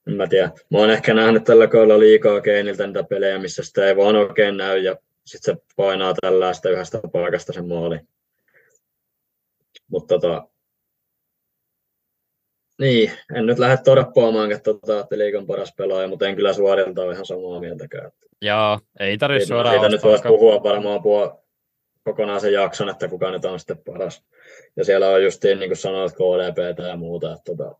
[0.08, 0.52] en mä tiedä.
[0.72, 4.58] Mä oon ehkä nähnyt tällä kaudella liikaa Keiniltä niitä pelejä, missä sitä ei vaan oikein
[4.58, 8.00] näy, ja sitten se painaa tällaista yhdestä paikasta sen maali.
[9.88, 10.47] Mutta tota,
[12.80, 17.13] niin, en nyt lähde todappaamaan, että tota, liikan paras pelaaja, mutta en kyllä suorilta ole
[17.13, 18.11] ihan samaa mieltäkään.
[18.41, 21.43] Joo, ei tarvitse suoraan Siitä nyt voisi puhua varmaan puhua
[22.03, 24.23] kokonaan sen jakson, että kuka nyt on sitten paras.
[24.75, 27.34] Ja siellä on justiin, niin kuin sanoit, KDP ja muuta.
[27.34, 27.75] Että, tota.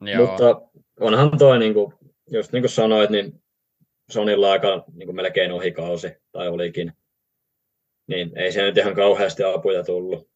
[0.00, 0.26] Joo.
[0.26, 0.60] Mutta
[1.00, 1.94] onhan toi, niin kuin,
[2.32, 3.42] just niin kuin sanoit, niin
[4.10, 6.92] Sonilla aika niin kuin melkein ohikausi, tai olikin.
[8.06, 10.28] Niin ei se nyt ihan kauheasti apuja tullut.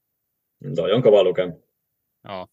[0.75, 1.53] Toi on kova lukema.
[2.29, 2.47] Joo.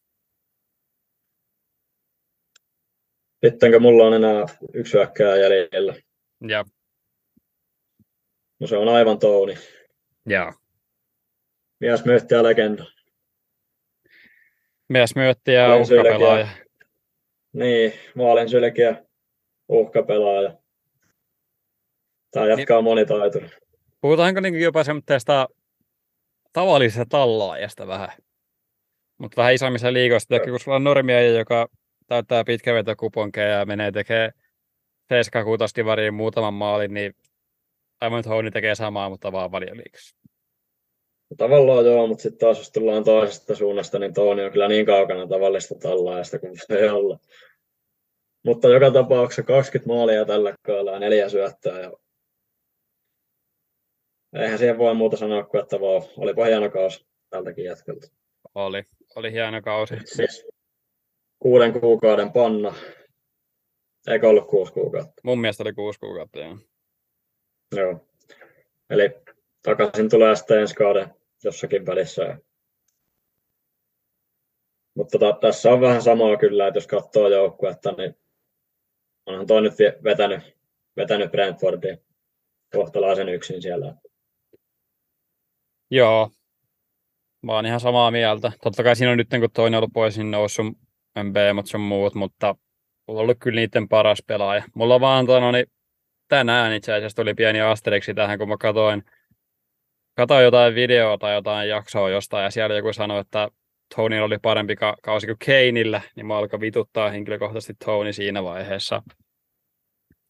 [3.45, 5.93] Sittenkö mulla on enää yksi hyökkää jäljellä?
[6.41, 6.65] Joo.
[8.59, 9.55] No se on aivan Touni.
[10.25, 10.53] Joo.
[11.79, 12.85] Mies myötti ja legenda.
[14.89, 16.47] Mies myötti ja uhkapelaaja.
[17.53, 19.03] Niin, maalin sylkeä
[19.69, 20.57] uhkapelaaja.
[22.31, 23.49] Tämä jatkaa niin, monitaituri.
[24.01, 25.47] Puhutaanko niin jopa semmoista
[26.53, 28.09] tavallisesta tallaajasta vähän?
[29.17, 31.67] Mutta vähän isommissa liikoissa, kun sulla on normia, joka
[32.09, 34.31] täyttää pitkävetokuponkeja ja menee tekee
[35.09, 37.15] 76 variin muutaman maalin, niin
[38.01, 40.15] aivan Houni tekee samaa, mutta vaan valioliikassa.
[41.37, 45.27] Tavallaan joo, mutta sitten taas jos tullaan toisesta suunnasta, niin Tooni on kyllä niin kaukana
[45.27, 47.19] tavallista tallaajasta kuin se ei olla.
[48.45, 51.79] Mutta joka tapauksessa 20 maalia tällä kaudella ja neljä syöttää.
[51.79, 51.91] Ja...
[54.33, 58.07] Eihän siihen voi muuta sanoa kuin, että vaan olipa hieno kausi tältäkin jätkältä.
[58.55, 58.83] Oli,
[59.15, 59.95] oli hieno kausi.
[60.05, 60.47] Siis
[61.39, 62.73] kuuden kuukauden panna.
[64.07, 65.21] Eikö ollut kuusi kuukautta?
[65.23, 66.57] Mun mielestä oli kuusi kuukautta, joo.
[67.75, 68.07] Joo.
[68.89, 69.09] Eli
[69.61, 71.13] takaisin tulee sitten ensi kauden
[71.43, 72.37] jossakin välissä.
[74.95, 78.15] Mutta tota, tässä on vähän samaa kyllä, että jos katsoo joukkuetta, niin
[79.25, 79.73] onhan toi nyt
[80.03, 80.57] vetänyt,
[80.97, 81.97] vetänyt Brentfordia
[82.75, 83.95] kohtalaisen yksin siellä.
[85.91, 86.31] Joo,
[87.41, 88.51] mä oon ihan samaa mieltä.
[88.63, 90.65] Totta kai siinä on nyt, kun toinen on ollut pois, niin noussut
[91.23, 92.55] MB, mutta on muut, mutta
[93.07, 94.63] ollut kyllä niiden paras pelaaja.
[94.75, 95.65] Mulla vaan tonne, niin
[96.27, 99.03] tänään itse asiassa tuli pieni asteriksi tähän, kun mä katoin,
[100.15, 103.49] katoin jotain videoa tai jotain jaksoa jostain, ja siellä joku sanoi, että
[103.95, 109.01] Tony oli parempi ka- kausi kuin Keinillä, niin mä alkoi vituttaa henkilökohtaisesti Tony siinä vaiheessa.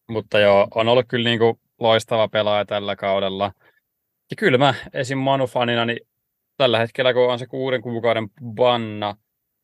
[0.08, 3.52] Mutta joo, on ollut kyllä niin kuin loistava pelaaja tällä kaudella.
[4.30, 5.18] Ja kyllä mä esim.
[5.18, 6.00] Manu-fanina, niin
[6.56, 9.16] tällä hetkellä kun on se kuuden kuukauden banna,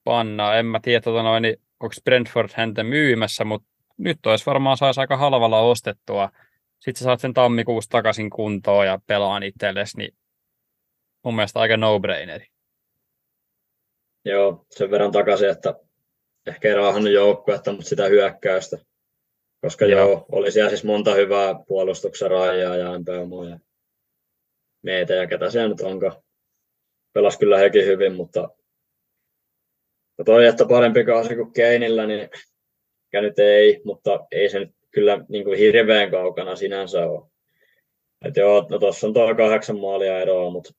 [0.06, 4.76] banna en mä tiedä, tota noin, niin onko Brentford häntä myymässä, mutta nyt olisi varmaan
[4.76, 6.30] saisi aika halvalla ostettua.
[6.78, 10.14] Sitten sä saat sen tammikuussa takaisin kuntoon ja pelaan itsellesi, niin
[11.24, 12.46] mun mielestä aika no-braineri.
[14.24, 15.74] Joo, sen verran takaisin, että
[16.46, 18.78] ehkä ei raahannut joukkuetta, mutta sitä hyökkäystä.
[19.60, 23.58] Koska joo, joo oli siellä siis monta hyvää puolustuksen rajaa ja MPMO ja
[24.82, 26.22] meitä ja ketä siellä nyt onkaan.
[27.12, 28.48] Pelas kyllä hekin hyvin, mutta
[30.24, 35.24] toi, että parempi kausi kuin Keinillä, niin ehkä nyt ei, mutta ei se nyt kyllä
[35.28, 37.26] niin kuin hirveän kaukana sinänsä ole.
[38.24, 40.74] Et joo, no tuossa on tuo kahdeksan maalia eroa, mutta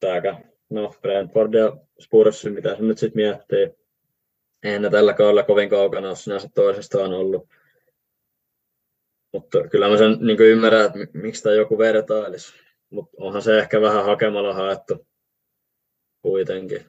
[0.00, 3.70] tääkä, no Brentford ja Spurs, mitä se nyt sitten miettii.
[4.62, 7.48] Eihän ne tällä kaudella kovin kaukana ole sinänsä toisestaan ollut.
[9.32, 12.54] Mutta kyllä mä sen niin ymmärrän, että miksi tämä joku vertailisi.
[12.90, 15.06] Mutta onhan se ehkä vähän hakemalla haettu
[16.22, 16.84] kuitenkin.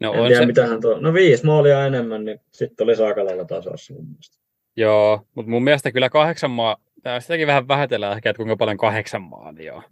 [0.00, 0.46] No, en on tiedä, se...
[0.46, 0.98] mitähän tuo...
[1.00, 4.38] No viisi maalia enemmän, niin sitten oli aika lailla tasassa mun mielestä.
[4.76, 6.76] Joo, mutta mun mielestä kyllä kahdeksan maa...
[7.18, 9.82] Sitäkin vähän vähätellään ehkä, että kuinka paljon kahdeksan maalia on.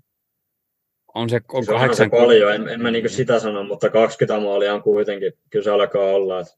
[1.14, 2.06] On se on siis kahdeksan...
[2.06, 5.70] Se paljon, en, en mä niinku sitä sano, mutta 20 maalia on kuitenkin, kyllä se
[5.70, 6.40] alkaa olla.
[6.40, 6.52] Että...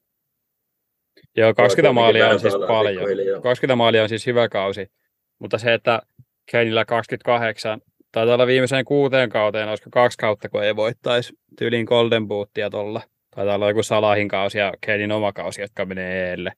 [1.36, 3.42] Joo, 20 maalia on siis paljon.
[3.42, 4.90] 20 maalia on siis hyvä kausi.
[5.38, 6.02] Mutta se, että
[6.50, 7.80] Keinillä 28,
[8.12, 13.02] taitaa olla viimeiseen kuuteen kauteen, olisiko kaksi kautta, kun ei voittaisi tyyliin Golden Bootia tuolla.
[13.34, 16.52] Taitaa olla joku Salahin kausi ja Keinin oma kausi, jotka menee eelle.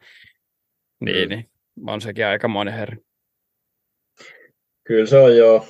[1.00, 1.34] Niin, mm.
[1.34, 1.50] niin
[1.86, 2.96] on sekin aika monen herra.
[4.84, 5.66] Kyllä se on joo.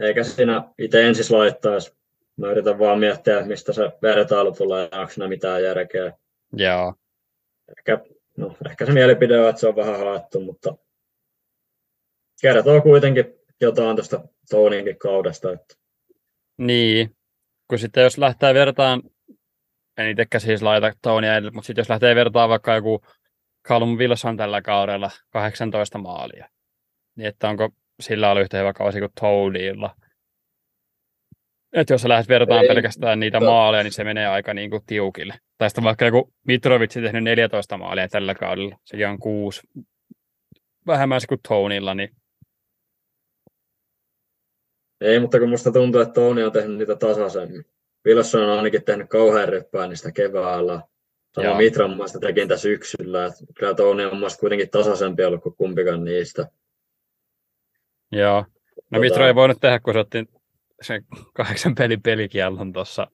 [0.00, 1.96] Eikä siinä itse ensin laittaisi.
[2.36, 6.12] Mä yritän vaan miettiä, mistä se vertailu tulee, onko siinä mitään järkeä.
[6.52, 6.94] Joo.
[7.78, 7.98] Ehkä,
[8.36, 10.76] no, ehkä se mielipide on, että se on vähän haettu, mutta
[12.40, 15.52] kertoo kuitenkin jotain tuosta Toninkin kaudesta.
[15.52, 15.74] Että...
[16.58, 17.16] Niin,
[17.68, 19.02] kun sitten jos lähtee vertaan,
[19.96, 23.00] en itsekään siis laita Tonia edelle, mutta sitten jos lähtee vertaan vaikka joku
[23.68, 26.48] Callum Wilson tällä kaudella 18 maalia,
[27.16, 29.96] niin että onko sillä ollut yhtä hyvä kausi kuin Toadilla.
[31.72, 33.46] Että jos sä lähdet vertaan Ei, pelkästään niitä to...
[33.46, 35.34] maaleja, niin se menee aika niin kuin tiukille.
[35.58, 39.60] Tai sitten vaikka joku Mitrovic tehnyt 14 maalia tällä kaudella, sekin on kuusi
[40.86, 42.16] vähemmän kuin Tonilla, niin
[45.00, 47.64] ei, mutta kun musta tuntuu, että Tony on tehnyt niitä tasaisemmin.
[48.06, 50.80] Wilson on ainakin tehnyt kauhean ryppää niistä keväällä.
[51.34, 51.56] Sama Joo.
[51.56, 53.26] Mitran muista tekin tässä syksyllä.
[53.26, 56.48] Että kyllä Tony on muista kuitenkin tasaisempi ollut kuin kumpikaan niistä.
[58.12, 58.40] Joo.
[58.40, 58.44] No
[58.90, 59.00] tota...
[59.00, 60.24] Mitra ei voinut tehdä, kun se otti
[60.82, 63.06] sen kahdeksan pelin pelikiellon tuossa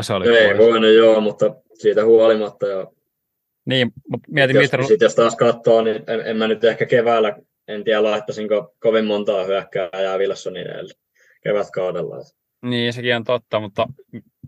[0.00, 0.58] se oli Ei pois.
[0.58, 2.66] voinut joo, mutta siitä huolimatta.
[2.66, 2.86] Ja...
[3.66, 4.84] Niin, mutta mietin jos, Mitra...
[4.84, 7.36] Sit jos taas katsoo, niin en, en mä nyt ehkä keväällä
[7.68, 10.66] en tiedä laittaisinko kovin montaa hyökkääjää Wilsonin
[11.42, 12.16] kevätkaudella.
[12.62, 13.86] Niin, sekin on totta, mutta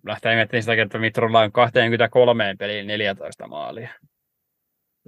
[0.07, 3.89] lähtee miettimään sitä, että Mitrolla on 23 peliin 14 maalia.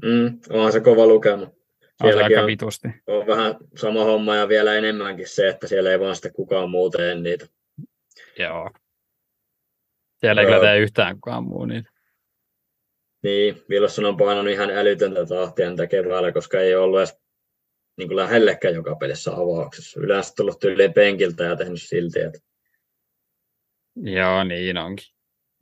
[0.04, 1.46] Mm, onhan se kova lukema.
[2.02, 2.88] On se aika vitusti.
[3.06, 6.90] On vähän sama homma ja vielä enemmänkin se, että siellä ei vaan sitten kukaan muu
[6.90, 7.46] tee niitä.
[8.38, 8.70] Joo.
[10.16, 11.90] Siellä ei kyllä tee yhtään kukaan muu niitä.
[13.22, 17.18] Niin, Wilson on painanut ihan älytöntä tahtia keväällä, koska ei ollut edes
[17.98, 20.00] niin kuin lähellekään joka pelissä avauksessa.
[20.00, 22.38] Yleensä tullut tyyliin penkiltä ja tehnyt silti, että
[23.96, 25.06] Joo, niin onkin.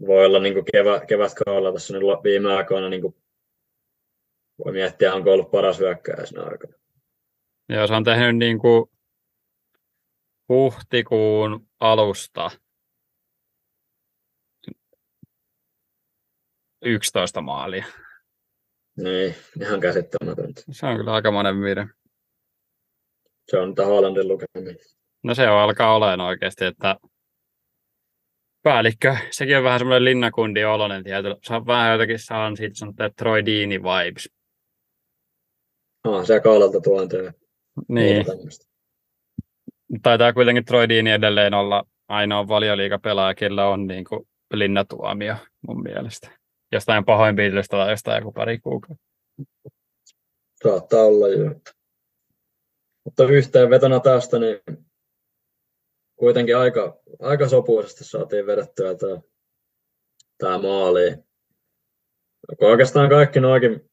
[0.07, 3.17] Voi olla niin kevä, kevätkaudella tässä nyt viime aikoina, niin kuin,
[4.65, 6.73] voi miettiä, onko ollut paras hyökkäjä siinä aikana.
[7.69, 8.91] Joo, se on tehnyt niin kuin
[10.49, 12.51] huhtikuun alusta
[16.83, 17.85] 11 maalia.
[18.97, 20.63] Niin, ihan käsittämätöntä.
[20.71, 21.91] Se on kyllä aika monen viiden.
[23.51, 24.75] Se on Haalandin lukemia.
[25.23, 26.97] No se on, alkaa olemaan oikeasti, että
[28.63, 31.37] päällikkö, sekin on vähän semmoinen linnakundi oloinen tietyllä.
[31.43, 34.31] Se on vähän jotakin saan siitä sanotaan Troy Dini vibes.
[36.05, 37.35] Ah, se kaulalta tuonteen.
[37.89, 38.27] Niin.
[40.03, 45.37] Taitaa kuitenkin Troy Dini edelleen olla ainoa valioliikapelaaja, kellä on niin kuin linnatuomio
[45.67, 46.31] mun mielestä.
[46.73, 49.05] Jostain pahoinpitelystä tai jostain joku pari kuukautta.
[50.63, 51.51] Saattaa olla jo.
[53.07, 54.61] Mutta yhteenvetona tästä, niin
[56.17, 59.21] kuitenkin aika, aika sopuisesti saatiin vedettyä tämä,
[60.39, 61.17] tämä maali.
[62.61, 63.91] Oikeastaan kaikki noikin,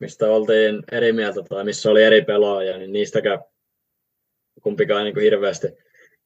[0.00, 3.44] mistä oltiin eri mieltä tai missä oli eri pelaajia, niin niistäkään
[4.62, 5.68] kumpikaan niin kuin hirveästi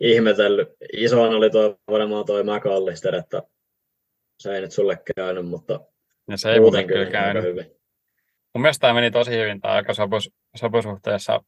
[0.00, 0.68] ihmetellyt.
[0.92, 3.42] Isoan oli tuo varmaan toi McAllister, että
[4.38, 5.80] se ei nyt sulle käynyt, mutta
[6.30, 7.44] ja se ei muuten kyllä käynyt.
[7.44, 7.66] Hyvin.
[8.54, 11.44] Mun mielestä tämä meni tosi hyvin tämä aika sopus, sopusuhteessa.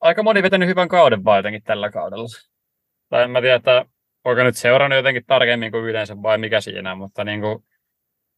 [0.00, 2.28] Aika moni vetänyt hyvän kauden vaan jotenkin tällä kaudella.
[3.08, 3.84] Tai en mä tiedä, että
[4.24, 7.64] onko nyt seurannut jotenkin tarkemmin kuin yleensä vai mikä siinä, mutta niin kuin,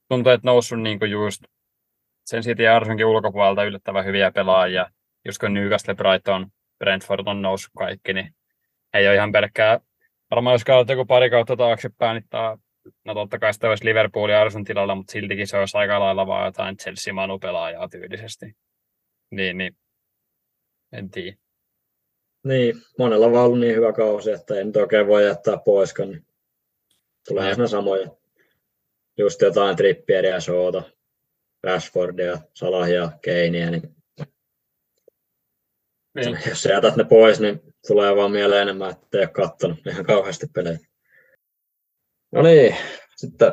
[0.09, 1.45] tuntuu, että noussut niin kuin just
[2.25, 4.87] sen City ja Arsenalin ulkopuolelta yllättävän hyviä pelaajia.
[5.25, 6.47] Just kun Newcastle, Brighton,
[6.79, 8.35] Brentford on noussut kaikki, niin
[8.95, 9.81] ei ole ihan pelkkää.
[10.31, 12.57] Varmaan jos katsot joku pari kautta taaksepäin, niin tämä,
[13.05, 16.27] no totta kai sitä olisi Liverpool ja Arsenal tilalla, mutta siltikin se olisi aika lailla
[16.27, 18.57] vaan jotain Chelsea Manu pelaajaa tyylisesti.
[19.31, 19.77] Niin, niin
[20.93, 21.37] en tiedä.
[22.45, 26.11] Niin, monella on ollut niin hyvä kausi, että en oikein voi jättää poiskaan.
[26.11, 26.27] Niin
[27.29, 27.69] tulee no.
[27.69, 28.11] samoja.
[29.19, 30.83] Just jotain Trippieriä, Soota,
[31.63, 34.01] Rashfordia, Salahia, Keiniä, niin
[36.15, 36.39] niin.
[36.49, 40.05] Jos sä jätät ne pois, niin tulee vaan mieleen enemmän, että ei ole kattonut ihan
[40.05, 40.79] kauheasti pelejä.
[42.33, 42.77] No niin,
[43.17, 43.53] sitten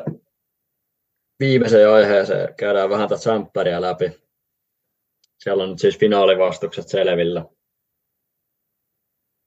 [1.40, 4.22] viimeiseen aiheeseen käydään vähän tätä sämppäriä läpi.
[5.38, 7.44] Siellä on nyt siis finaalivastukset selvillä.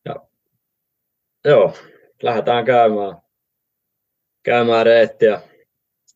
[0.06, 0.16] Ja,
[1.46, 1.74] joo,
[2.24, 3.18] lähdetään käymään,
[4.44, 5.42] käymään reittiä,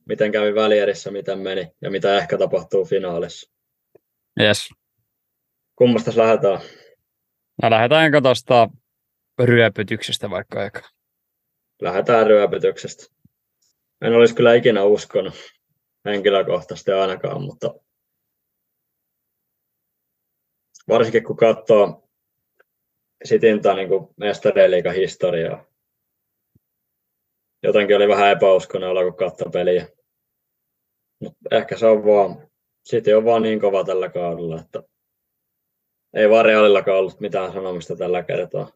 [0.06, 3.52] miten kävi välierissä, miten meni ja mitä ehkä tapahtuu finaalissa.
[4.42, 4.70] Yes.
[5.76, 6.60] Kummasta lähdetään?
[7.64, 8.70] No lähdetäänkö tuosta
[9.44, 10.82] ryöpytyksestä vaikka aika?
[11.82, 13.16] Lähdetään ryöpytyksestä.
[14.02, 15.34] En olisi kyllä ikinä uskonut
[16.06, 17.74] henkilökohtaisesti ainakaan, mutta
[20.88, 22.05] varsinkin kun katsoo
[23.24, 25.66] Sitintä niin mestariliikan historiaa.
[27.64, 29.88] Jotenkin oli vähän epäuskonen olla, kun katsoi peliä.
[31.20, 32.48] Mutta ehkä se on vaan,
[32.90, 34.84] City on vaan niin kova tällä kaudella, että
[36.14, 38.72] ei vaan Realillakaan ollut mitään sanomista tällä kertaa.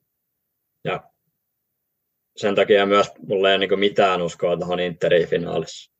[0.83, 1.11] Ja
[2.35, 5.91] sen takia myös mulla ei ole niin mitään uskoa tuohon Interin finaalissa.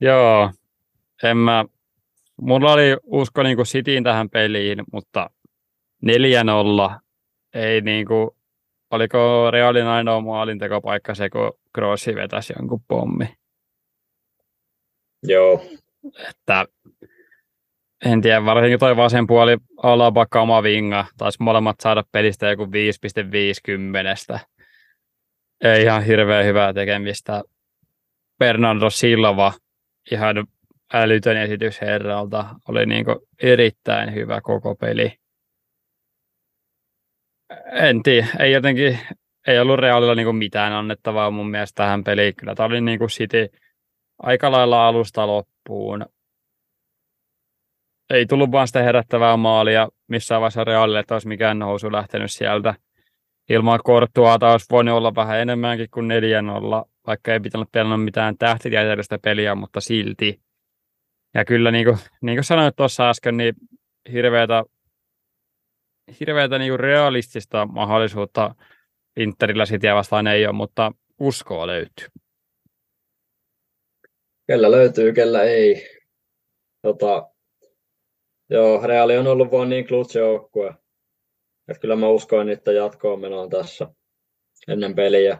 [0.00, 0.50] Joo,
[1.22, 1.64] en mä,
[2.40, 5.30] mulla oli usko niin kuin Cityin tähän peliin, mutta
[6.04, 6.08] 4-0
[7.54, 8.30] ei niin kuin,
[8.90, 13.34] oliko Realin ainoa maalintekopaikka se, kun Grossi vetäisi jonkun pommi.
[15.22, 15.64] Joo.
[16.30, 16.66] Että
[18.04, 24.38] en tiedä, varsinkin toi vasen puoli Alaba Kamavinga, taisi molemmat saada pelistä joku 5,50.
[25.64, 27.42] Ei ihan hirveän hyvää tekemistä.
[28.38, 29.52] Bernardo Silva,
[30.10, 30.46] ihan
[30.92, 33.06] älytön esitys herralta, oli niin
[33.42, 35.12] erittäin hyvä koko peli.
[37.72, 38.98] En tiedä, ei jotenkin,
[39.46, 42.36] ei ollut Realilla niin mitään annettavaa mun mielestä tähän peliin.
[42.36, 43.48] Kyllä tämä oli niin City
[44.18, 46.06] aika lailla alusta loppuun
[48.10, 52.74] ei tullut vaan sitä herättävää maalia missään vaiheessa Realille, että olisi mikään nousu lähtenyt sieltä.
[53.48, 56.10] Ilman korttuata olisi voinut olla vähän enemmänkin kuin
[56.84, 60.40] 4-0, vaikka ei pitänyt pelannut mitään tähtitieteellistä peliä, mutta silti.
[61.34, 63.54] Ja kyllä niin kuin, niin kuin sanoit tuossa äsken, niin
[64.12, 64.64] hirveätä,
[66.20, 68.54] hirveätä niin realistista mahdollisuutta
[69.16, 72.06] Interillä Cityä vastaan ei ole, mutta uskoa löytyy.
[74.46, 75.86] Kellä löytyy, kellä ei.
[76.82, 77.30] Tota,
[78.50, 80.74] Joo, Reali on ollut vaan niin klutsi joukkue.
[81.68, 83.88] Että kyllä mä uskoin niitä jatkoon menoon tässä
[84.68, 85.38] ennen peliä.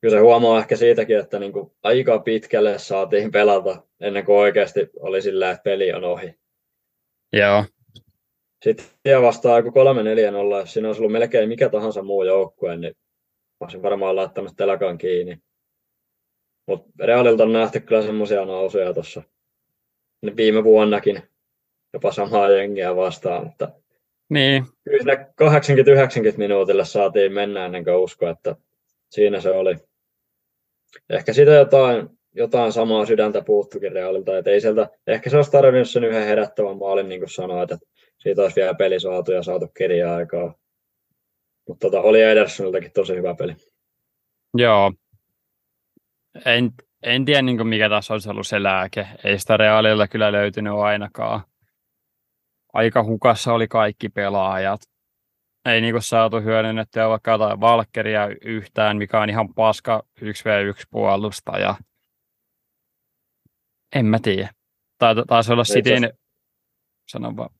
[0.00, 4.90] Kyllä se huomaa ehkä siitäkin, että niin kuin aika pitkälle saatiin pelata ennen kuin oikeasti
[5.00, 6.34] oli sillä, että peli on ohi.
[7.32, 7.64] Joo.
[8.62, 9.72] Sitten vastaa joku 3-4-0,
[10.58, 12.94] jos siinä olisi ollut melkein mikä tahansa muu joukkue, niin
[13.60, 15.38] olisin varmaan laittanut telakan kiinni.
[16.66, 19.22] Mutta Realilta on nähty kyllä semmoisia nousuja tuossa
[20.36, 21.22] viime vuonnakin
[21.92, 23.68] jopa samaa jengiä vastaan, mutta
[24.28, 24.64] niin.
[24.84, 25.14] kyllä
[26.34, 28.56] 80-90 minuutille saatiin mennä ennen kuin usko, että
[29.10, 29.76] siinä se oli.
[31.10, 35.90] Ehkä sitä jotain, jotain samaa sydäntä puuttukin Realilta, että ei sieltä, ehkä se olisi tarvinnut
[35.90, 37.86] sen yhden herättävän maalin, niin kuin sanoit, että
[38.22, 40.54] siitä olisi vielä peli saatu ja saatu kirjaa aikaa.
[41.68, 43.56] Mutta tota, oli Edersoniltakin tosi hyvä peli.
[44.54, 44.92] Joo.
[46.44, 46.70] En,
[47.02, 49.06] en tiedä, niin mikä tässä olisi ollut se lääke.
[49.24, 51.40] Ei sitä Realilla kyllä löytynyt ainakaan.
[52.72, 54.80] aika hukassa oli kaikki pelaajat.
[55.64, 61.74] Ei niinku saatu hyödynnettyä vaikka jotain Valkkeria yhtään, mikä on ihan paska 1v1 puolustaja.
[63.94, 64.50] En mä tiedä.
[65.28, 66.12] Taisi olla Cityn...
[67.08, 67.59] Sano vaan.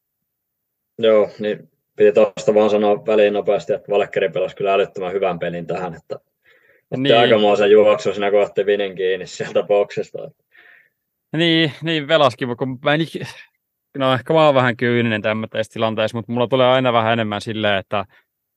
[1.03, 5.67] Joo, niin piti tuosta vaan sanoa väliin nopeasti, että Valkkeri pelasi kyllä älyttömän hyvän pelin
[5.67, 6.15] tähän, että
[6.91, 7.19] otti niin.
[7.19, 10.19] aikamoisen juoksu siinä kohti Vinin kiinni sieltä boksista.
[11.37, 13.01] Niin, niin velaskin, kun mä en,
[13.99, 17.79] no ehkä mä oon vähän kyyninen tämmöisessä tilanteessa, mutta mulla tulee aina vähän enemmän silleen,
[17.79, 18.05] että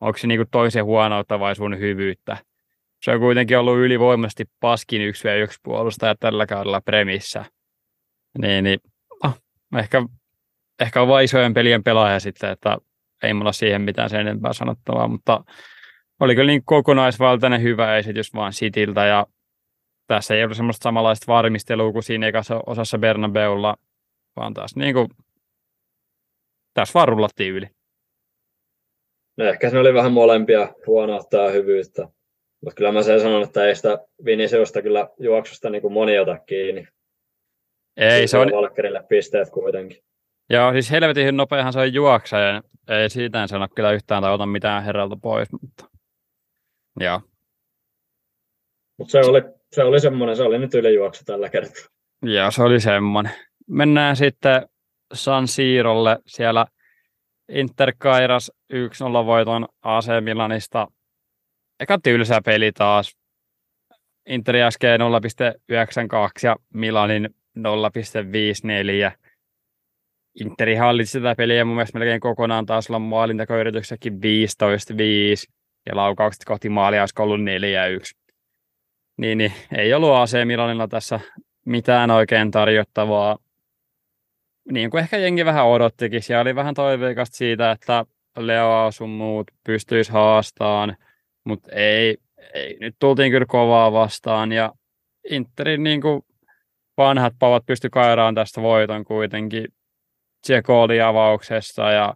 [0.02, 2.38] onko se niinku toisen huonoutta vai sun hyvyyttä.
[3.04, 7.46] Se on kuitenkin ollut ylivoimaisesti paskin 1 v 1 puolustaja tällä kaudella premissä.
[8.38, 8.80] Niin, niin
[9.24, 9.38] oh,
[9.78, 10.06] ehkä,
[10.84, 12.78] ehkä on vain isojen pelien pelaaja sitten, että
[13.24, 15.44] ei mulla siihen mitään sen enempää sanottavaa, mutta
[16.20, 19.26] oli kyllä niin kokonaisvaltainen hyvä esitys vaan Cityltä ja
[20.08, 23.76] tässä ei ollut semmoista samanlaista varmistelua kuin siinä ekassa osassa Bernabeulla,
[24.36, 25.08] vaan taas niin kuin,
[26.74, 27.68] tässä vaan rullattiin yli.
[29.38, 32.08] No ehkä se oli vähän molempia huonoutta ja hyvyyttä.
[32.62, 36.40] Mutta kyllä mä sen sanon, että ei sitä Viniciusta kyllä juoksusta niin kuin moni ota
[36.40, 36.88] kiinni.
[37.98, 38.52] Ei, se on...
[38.52, 40.04] Valkkerille pisteet kuitenkin.
[40.54, 44.34] Joo, siis helvetin nopeahan se on juoksa, ja ei siitä en sano kyllä yhtään tai
[44.34, 45.90] ota mitään herralta pois, mutta
[47.00, 47.22] joo.
[48.98, 49.42] Mutta se oli,
[49.72, 51.84] se oli semmoinen, se oli nyt ylijuoksu tällä kertaa.
[52.22, 53.32] Joo, se oli semmoinen.
[53.68, 54.70] Mennään sitten
[55.14, 56.20] San Siirolle.
[56.28, 56.66] Siellä
[57.50, 58.78] Inter Kairas 1-0
[59.26, 60.88] voiton AC Milanista.
[61.80, 63.18] Eka tylsä peli taas.
[64.26, 65.08] Inter äsken 0,92
[66.44, 67.30] ja Milanin
[67.60, 69.23] 0,54.
[70.42, 74.18] Interi hallitsi tätä peliä mun mielestä melkein kokonaan taas olla maalintakoyrityksessäkin 15-5
[75.90, 77.44] ja laukaukset kohti maalia olisi ollut 4-1.
[79.18, 81.20] Niin, niin, ei ollut AC Milanilla tässä
[81.66, 83.38] mitään oikein tarjottavaa.
[84.72, 86.22] Niin kuin ehkä jengi vähän odottikin.
[86.22, 88.06] Siellä oli vähän toiveikasta siitä, että
[88.38, 90.98] Leo sun muut pystyisi haastaan,
[91.44, 92.18] mutta ei,
[92.54, 94.74] ei, nyt tultiin kyllä kovaa vastaan ja
[95.30, 96.22] Interin niin kuin
[96.98, 99.68] vanhat pavat pysty kairaan tästä voiton kuitenkin.
[100.44, 102.14] Tseko oli avauksessa ja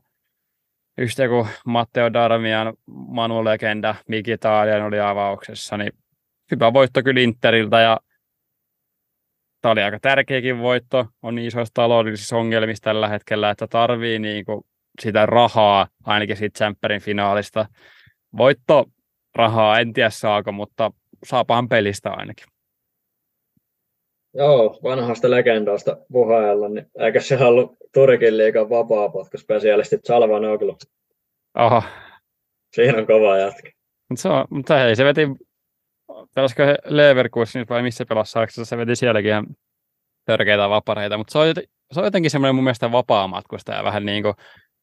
[0.98, 5.92] just joku Matteo Darmian Manu Legenda, Mikitalian oli avauksessa, niin
[6.52, 8.00] hyvä voitto kyllä Interiltä ja
[9.62, 14.46] tämä oli aika tärkeäkin voitto, on niin isoissa taloudellisissa ongelmissa tällä hetkellä, että tarvii niin
[14.46, 14.66] kuin
[15.02, 17.66] sitä rahaa ainakin siitä Champerin finaalista.
[18.38, 18.86] Voitto
[19.36, 20.92] rahaa, en tiedä saako, mutta
[21.26, 22.57] saapahan pelistä ainakin.
[24.38, 30.00] Joo, vanhasta legendasta puheella, niin eikö se ollut Turkin liikan vapaa-potkuspesialisti
[30.54, 30.78] Oglu?
[31.60, 31.84] Oho.
[32.76, 33.72] Siinä on kova jätkä.
[34.10, 35.28] Mutta se, on, mutta hei, se veti,
[36.36, 39.48] pelasiko Leverkusen vai missä pelasi Saksassa, se veti sielläkin ihan
[40.26, 41.54] törkeitä vapareita, mutta se on,
[41.92, 44.34] se on jotenkin semmoinen mun mielestä vapaa-matkustaja vähän niin kuin,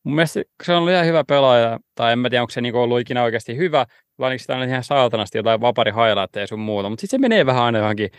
[0.05, 2.75] mun mielestä se on ollut ihan hyvä pelaaja, tai en mä tiedä, onko se niin
[2.75, 3.87] ollut ikinä oikeasti hyvä,
[4.19, 7.63] vai onko sitä ihan saatanasti jotain vapari highlightteja sun muuta, mutta sitten se menee vähän
[7.63, 8.11] aina johonkin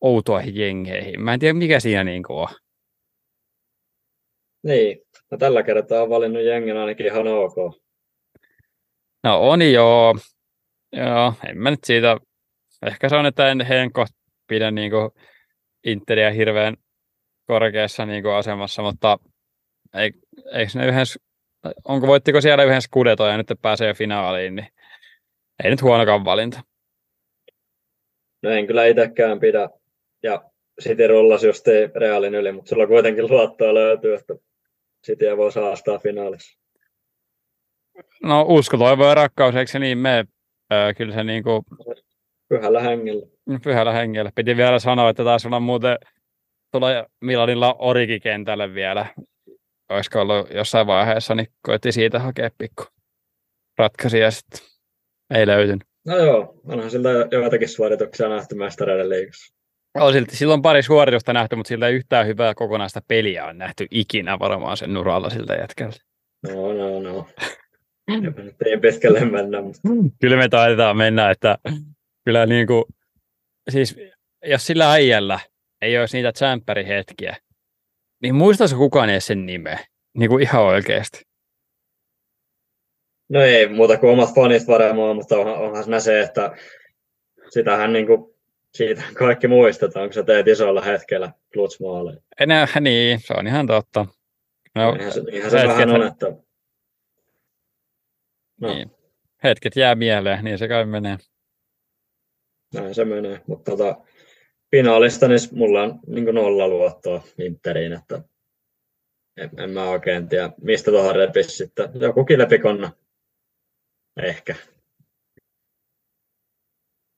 [0.00, 1.20] outoihin jengeihin.
[1.20, 2.48] Mä en tiedä, mikä siinä niin on.
[4.62, 4.98] Niin,
[5.30, 7.56] no tällä kertaa on valinnut jengen ainakin ihan ok.
[9.24, 10.14] No on joo.
[10.92, 12.16] Joo, en mä nyt siitä.
[12.86, 14.06] Ehkä se on, että en henko
[14.46, 15.10] pidä niin kuin
[15.84, 16.76] Interia hirveän
[17.46, 19.18] korkeassa niin kuin asemassa, mutta
[19.94, 20.12] ei,
[20.52, 21.20] eikö ne yhdessä,
[21.84, 24.68] onko voittiko siellä yhdessä Scudetto ja nyt pääsee finaaliin, niin
[25.64, 26.60] ei nyt huonokaan valinta.
[28.42, 29.68] No en kyllä itsekään pidä
[30.26, 30.50] ja
[30.82, 34.34] City rullasi just Realin yli, mutta sulla kuitenkin luottoa löytyy, että
[35.06, 36.60] Cityä voi saastaa finaalissa.
[38.22, 40.24] No usko, toivo ja rakkaus, eikö se niin mene?
[40.72, 41.62] Öö, kyllä se niin kuin...
[42.48, 43.26] Pyhällä hengellä.
[43.64, 44.30] Pyhällä hengellä.
[44.34, 45.98] Piti vielä sanoa, että taas on muuten
[46.72, 49.06] tulee Milanilla Origi-kentälle vielä.
[49.88, 52.84] Olisiko ollut jossain vaiheessa, niin koitti siitä hakea pikku
[53.78, 54.60] ratkaisuja sitten.
[55.34, 55.84] Ei löytynyt.
[56.06, 59.55] No joo, onhan siltä joitakin suorituksia nähty mestareiden liikassa.
[60.00, 63.86] On silti, silloin pari suoritusta nähty, mutta siltä ei yhtään hyvää kokonaista peliä on nähty
[63.90, 65.96] ikinä varmaan sen nuralla siltä jätkältä.
[66.42, 67.28] No, no, no.
[68.66, 69.62] ei pitkälle mennä.
[69.62, 69.80] Mutta...
[70.20, 71.58] Kyllä me taidetaan mennä, että
[72.24, 72.84] kyllä niin kuin,
[73.70, 73.96] siis
[74.44, 75.40] jos sillä äijällä
[75.82, 76.32] ei olisi niitä
[76.88, 77.36] hetkiä,
[78.22, 79.78] niin muistaisi kukaan edes sen nimeä,
[80.18, 81.22] niin kuin ihan oikeasti.
[83.28, 86.56] No ei muuta kuin omat fanit varmaan, mutta onhan, onhan se, että
[87.50, 88.35] sitähän niin kuin
[88.76, 92.20] siitä kaikki muistetaan, kun sä teet isolla hetkellä klutsmaaleja.
[92.40, 94.06] Enää, niin, se on ihan totta.
[94.74, 96.26] No, niinhän se, niinhän se vähän on, että...
[98.60, 98.74] No.
[98.74, 98.90] Niin.
[99.44, 101.16] Hetket jää mieleen, niin se kai menee.
[102.74, 103.96] Näin se menee, mutta tota,
[104.70, 108.22] finaalista niin mulla on niin nolla luottoa Interiin, että
[109.36, 111.90] en, en mä oikein tiedä, mistä tuohon repisi sitten.
[112.00, 112.92] Joku kilepikonna.
[114.22, 114.54] Ehkä.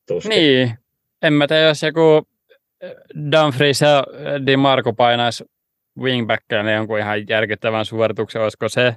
[0.09, 0.31] Tuskin.
[0.31, 0.88] Niin.
[1.23, 2.29] En mä tiedä, jos joku
[2.81, 2.95] eh,
[3.33, 5.45] Dumfries ja eh, Di Marco painaisi
[6.01, 8.97] wingbackkille jonkun ihan järkyttävän suorituksen, olisiko se?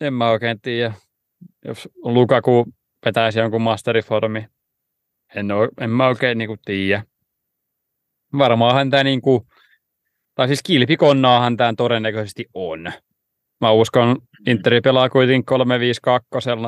[0.00, 0.94] En mä oikein tiedä.
[1.64, 2.66] Jos Lukaku
[3.06, 4.46] vetäisi jonkun masteriformi,
[5.34, 7.02] en, ole, en mä oikein niinku tiedä.
[8.38, 9.46] Varmaanhan tämä niinku,
[10.34, 12.92] tai siis kilpikonnaahan tämä todennäköisesti on.
[13.60, 14.16] Mä uskon,
[14.46, 15.56] Interi pelaa kuitenkin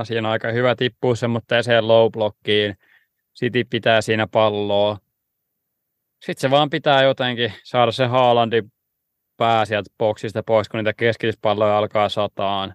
[0.02, 2.76] 3-5-2, siinä on aika hyvä tippuu semmoiseen low blockiin.
[3.38, 4.98] City pitää siinä palloa.
[6.20, 8.72] Sitten se vaan pitää jotenkin saada se Haalandin
[9.36, 12.74] pää sieltä boksista pois, kun niitä keskityspalloja alkaa sataan.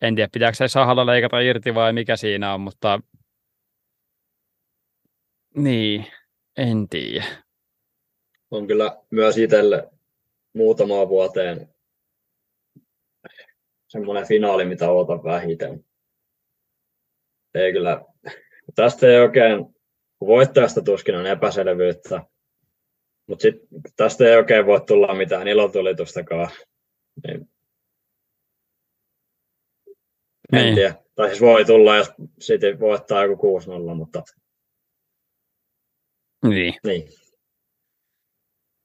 [0.00, 3.00] En tiedä, pitääkö se sahalla leikata irti vai mikä siinä on, mutta
[5.56, 6.06] niin,
[6.56, 7.24] en tiedä.
[8.50, 9.90] On kyllä myös itselle
[10.52, 11.74] muutamaan vuoteen
[13.88, 15.84] semmoinen finaali, mitä odotan vähiten.
[17.54, 18.04] Ei kyllä,
[18.74, 19.74] tästä ei oikein,
[20.20, 22.22] voittajasta tuskin on epäselvyyttä,
[23.28, 23.54] mutta sit
[23.96, 26.50] tästä ei oikein voi tulla mitään ilotulitustakaan.
[27.26, 27.48] Niin.
[30.52, 30.74] En niin.
[30.74, 30.94] tiedä.
[31.14, 34.22] Tai siis voi tulla, jos City voittaa joku 6-0, mutta...
[36.46, 36.74] Niin.
[36.86, 37.08] niin.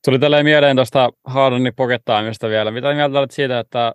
[0.06, 2.72] Tuli tälleen mieleen tuosta Hardonin pokettaamista vielä.
[2.72, 3.94] Mitä mieltä olet siitä, että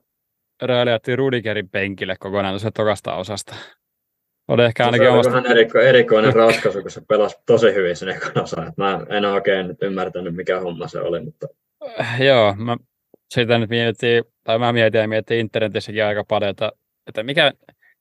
[0.62, 3.54] Rööli otti Rudigerin penkille kokonaan tuosta tokasta osasta?
[4.48, 5.32] Oli ehkä ainakin se omasta...
[5.32, 8.72] vähän eriko, erikoinen ratkaisu, kun se pelasi tosi hyvin sen ekan osan.
[8.76, 11.20] Mä en oikein nyt ymmärtänyt, mikä homma se oli.
[11.20, 11.46] Mutta...
[12.18, 12.76] Joo, mä
[13.34, 16.72] sitä nyt mietin, tai mä mietin ja mietin internetissäkin aika paljon, että,
[17.06, 17.52] että mikä,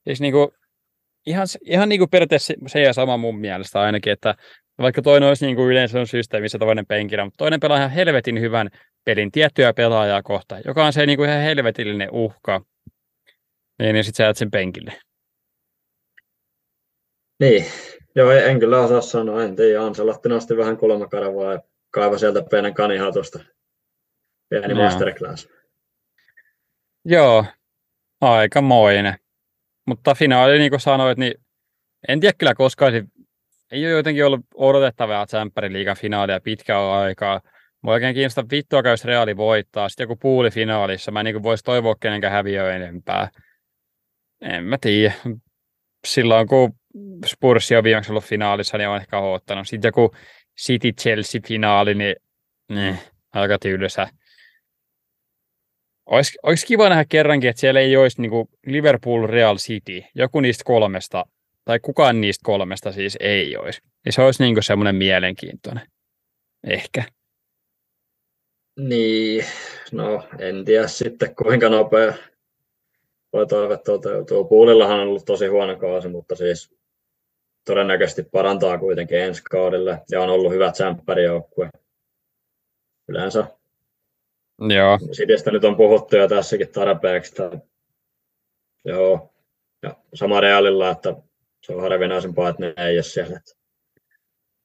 [0.04, 0.54] siis niinku,
[1.26, 4.36] ihan, ihan niinku periaatteessa se ja sama mun mielestä ainakin, että
[4.80, 8.39] vaikka toinen olisi niin kuin yleensä on systeemissä toinen penkillä, mutta toinen pelaa ihan helvetin
[8.39, 8.70] hyvän
[9.06, 12.62] pelin tiettyä pelaajaa kohtaan, joka on se niin kuin ihan helvetillinen uhka,
[13.80, 14.94] niin, niin sitten sä jäät sen penkille.
[17.44, 17.66] Niin,
[18.16, 19.82] joo, en kyllä osaa sanoa, en tiedä.
[19.82, 21.60] Anselotti nosti vähän kulmakaravaa ja
[21.91, 23.39] kaiva sieltä pienen kanihatusta.
[24.50, 24.84] Pieni joo.
[24.84, 25.50] masterclass.
[27.06, 27.46] Joo,
[28.22, 29.16] aikamoinen.
[29.88, 31.34] Mutta finaali, niin kuin sanoit, niin
[32.08, 32.94] en tiedä kyllä koskaan
[33.72, 37.41] ei ole jotenkin ollut odotettavaa Tsemppärin liigan finaalia pitkään aikaa.
[37.84, 39.89] Mä oikein kiinnostaa vittua, jos Reali voittaa.
[39.89, 41.12] Sitten joku puuli finaalissa.
[41.12, 43.30] Mä en niin voisi toivoa kenenkään häviöä enempää.
[44.41, 45.14] En mä tiedä.
[46.08, 46.74] Silloin kun
[47.26, 49.68] Spursi on viimeksi ollut finaalissa, niin on ehkä odottanut.
[49.68, 50.16] Sitten joku
[50.62, 52.16] City-Chelsea-finaali, niin
[52.70, 53.00] ne,
[53.34, 54.08] aika tylsä.
[56.06, 58.32] Olisi, olisi kiva nähdä kerrankin, että siellä ei olisi niin
[58.66, 61.26] Liverpool Real City, joku niistä kolmesta
[61.66, 63.82] tai kukaan niistä kolmesta siis ei olisi.
[64.06, 65.88] Niin se olisi niin semmoinen mielenkiintoinen.
[66.68, 67.04] Ehkä.
[68.80, 69.46] Niin,
[69.91, 72.14] no en tiedä sitten kuinka nopea
[73.34, 74.46] voi toive toteutuu.
[74.46, 76.76] Puulillahan on ollut tosi huono kausi, mutta siis
[77.66, 81.70] todennäköisesti parantaa kuitenkin ensi kaudelle ja on ollut hyvä tsemppärijoukkue
[83.07, 83.47] yleensä.
[84.76, 84.99] Joo.
[85.11, 87.32] Sitistä nyt on puhuttu jo tässäkin tarpeeksi.
[87.32, 87.59] Että,
[88.86, 89.34] joo.
[89.84, 91.16] Ja sama Realilla, että
[91.64, 93.39] se on harvinaisempaa, että ne ei ole siellä.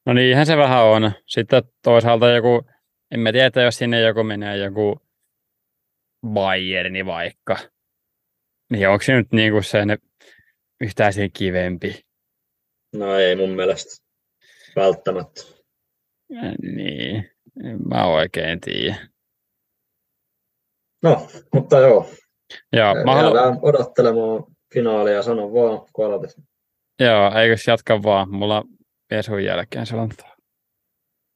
[0.06, 1.12] No niinhän se vähän on.
[1.26, 2.66] Sitten toisaalta joku,
[3.10, 5.00] en mä tiedä, jos sinne joku menee joku
[6.26, 7.58] Bayerni vaikka,
[8.70, 9.98] niin onko se nyt niinku sen
[10.80, 12.07] yhtään sen kivempi?
[12.92, 14.04] No ei mun mielestä
[14.76, 15.40] välttämättä.
[16.62, 17.30] Niin,
[17.64, 18.96] en mä oikein tiedä.
[21.02, 22.10] No, mutta joo.
[22.72, 23.58] Joo, mä haluan...
[23.62, 26.30] odottelemaan finaalia, sano vaan, kun aloitat.
[27.00, 28.30] Joo, eikös jatka vaan.
[28.30, 28.64] Mulla
[29.10, 30.36] Esun jälkeen selontaa.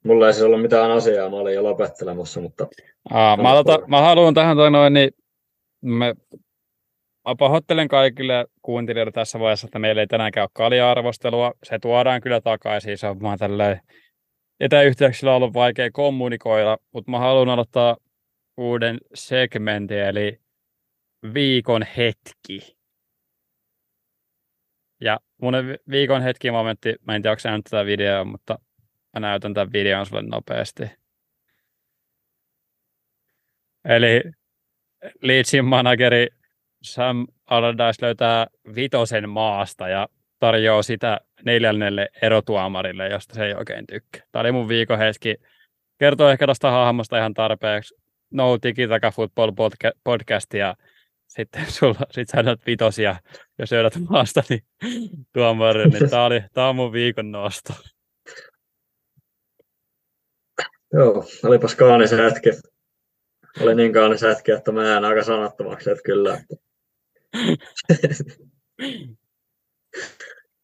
[0.05, 2.67] Mulla ei siis ollut mitään asiaa, mä olin jo lopettelemassa, mutta...
[3.11, 5.11] Aa, mä, aloitan, mä haluan tähän toi noin, niin
[5.83, 6.15] me,
[7.29, 11.53] mä pahoittelen kaikille kuuntelijoille tässä vaiheessa, että meillä ei tänäänkään ole kalja-arvostelua.
[11.65, 13.81] Se tuodaan kyllä takaisin, se on vaan tälleen
[14.61, 17.97] etäyhteyksillä ollut vaikea kommunikoida, mutta mä haluan aloittaa
[18.57, 20.41] uuden segmentin, eli
[21.35, 22.77] viikon hetki.
[25.01, 25.55] Ja mun
[25.91, 28.59] viikon hetki momentti, mä en tiedä, onko tätä videoa, mutta
[29.13, 30.83] mä näytän tämän videon sulle nopeasti.
[33.85, 34.23] Eli
[35.23, 36.29] Leedsin manageri
[36.83, 40.09] Sam Allardyce löytää vitosen maasta ja
[40.39, 44.23] tarjoaa sitä neljännelle erotuomarille, josta se ei oikein tykkää.
[44.33, 45.37] Tämä oli mun viikon hetki.
[45.99, 47.95] Kertoo ehkä tuosta hahmosta ihan tarpeeksi.
[48.31, 49.51] No Tiki Taka Football
[50.05, 50.77] podcast ja
[51.29, 53.17] sitten sulla, sit sä näet vitosia,
[53.59, 54.61] jos löydät maasta, niin
[55.33, 57.73] tuomarin, niin tää, oli, tää on mun viikon nosto.
[60.93, 62.51] Joo, olipas kaunissa hetki.
[63.61, 66.41] oli niin kaunis hetki, että mä jään aika sanattomaksi, että kyllä.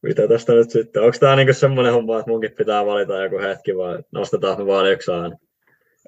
[0.02, 1.02] Mitä tästä nyt sitten?
[1.02, 4.92] Onko tämä niinku semmoinen homma, että munkin pitää valita joku hetki vai nostetaan me vaan
[4.92, 5.36] yksi aina?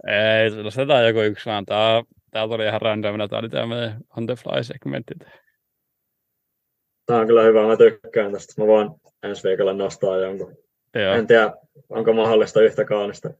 [0.07, 1.67] Ei, nostetaan joku yksi vaan.
[1.67, 3.29] Tää, tää tuli ihan randomina.
[3.29, 5.15] Tämä oli tämmöinen on the fly segmentti.
[7.07, 8.63] Tämä on kyllä hyvä, mä tykkään tästä.
[8.63, 8.91] Mä voin
[9.23, 10.57] ensi viikolla nostaa jonkun.
[10.95, 11.15] Joo.
[11.15, 11.53] En tiedä,
[11.89, 13.31] onko mahdollista yhtä kaunista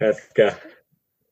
[0.00, 0.54] hetkeä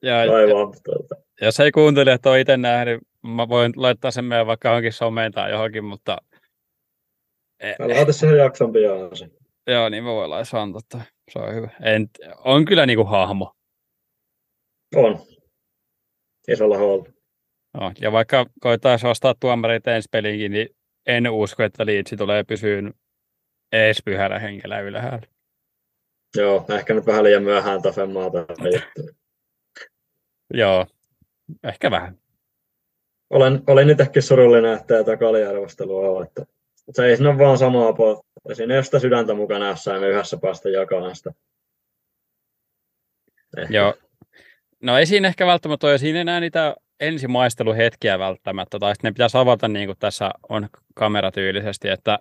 [0.03, 0.61] ja, kaivaa.
[0.61, 1.15] Ja, tuota.
[1.41, 5.33] jos ei kuuntele, että on itse nähnyt, mä voin laittaa sen meidän vaikka johonkin someen
[5.33, 6.19] tai johonkin, mutta...
[7.79, 9.31] Mä laitan siihen jakson pian sen.
[9.67, 11.01] Joo, niin mä voin laittaa totta.
[11.33, 11.71] Se on hyvä.
[11.83, 12.11] En,
[12.45, 13.53] on kyllä niinku hahmo.
[14.97, 15.19] On.
[16.49, 17.11] Isolla huolta.
[17.75, 20.69] No, ja vaikka koittaisi ostaa tuomarit ensi peliinkin, niin
[21.07, 22.95] en usko, että liitsi tulee pysyyn
[23.73, 25.27] ees pyhällä hengellä ylhäällä.
[26.37, 28.39] Joo, ehkä nyt vähän liian myöhään Tafenmaata.
[30.55, 30.87] Joo,
[31.65, 32.19] ehkä vähän.
[33.31, 36.27] Olen, olin itsekin surullinen, että tätä kaliarvostelua on.
[36.27, 36.47] Että
[36.91, 38.23] se ei siinä vaan samaa puolta.
[38.53, 41.33] Siinä ei ole sitä sydäntä mukana jossain me yhdessä päästä jakamaan sitä.
[43.59, 43.75] Ehkä.
[43.75, 43.95] Joo.
[44.83, 49.39] No ei siinä ehkä välttämättä ole, siinä enää niitä ensimaisteluhetkiä välttämättä, tai sitten ne pitäisi
[49.39, 52.19] avata niin kuin tässä on kameratyylisesti, että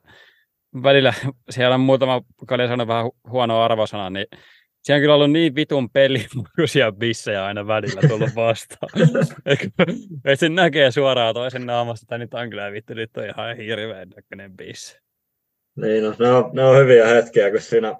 [0.84, 1.14] välillä
[1.50, 4.26] siellä on muutama, Kali sanoi vähän huono arvosana, niin
[4.82, 9.02] siellä on kyllä ollut niin vitun pelimukuisia bissejä aina välillä tullut vastaan.
[9.46, 14.10] että sen näkee suoraan toisen naamasta, että nyt on kyllä vittu, nyt on ihan hirveän
[14.16, 15.00] näköinen bisse.
[15.76, 17.96] Niin, no, ne, on, ne on hyviä hetkiä, kun siinä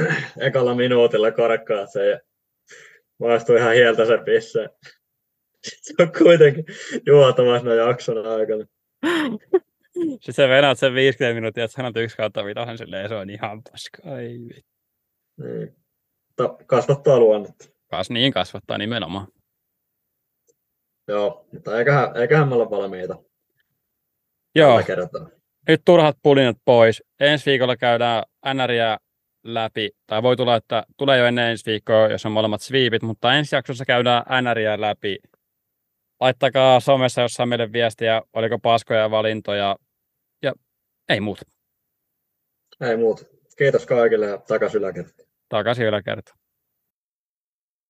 [0.40, 2.20] ekalla minuutilla korkkaa se ja
[3.18, 4.68] maistuu ihan hieltä se pisse.
[5.62, 6.64] Se on kuitenkin
[7.06, 8.66] juotamassa jakson aikana.
[9.98, 13.62] Sitten sä venät sen 50 minuuttia, että sanot yksi kautta vitosen silleen, se on ihan
[13.62, 14.18] paska.
[14.18, 14.38] Ei
[15.36, 15.81] Niin.
[16.66, 17.64] Kasvattaa luonnetta.
[17.90, 19.26] Kas niin kasvattaa nimenomaan.
[21.08, 23.16] Joo, mutta eiköhän, eiköhän me olla valmiita.
[24.54, 24.80] Joo.
[25.68, 27.02] Nyt turhat pulinat pois.
[27.20, 28.22] Ensi viikolla käydään
[28.54, 28.98] NRiä
[29.44, 33.34] läpi, tai voi tulla, että tulee jo ennen ensi viikkoa, jos on molemmat sweepit, mutta
[33.34, 35.18] ensi jaksossa käydään NRiä läpi.
[36.20, 39.76] Laittakaa somessa jossain meille viestiä, oliko paskoja valintoja,
[40.42, 40.52] ja
[41.08, 41.42] ei muuta.
[42.80, 43.24] Ei muuta.
[43.58, 45.31] Kiitos kaikille ja takaisin yläkertaan.
[45.52, 46.41] Takaisin yläkertaan.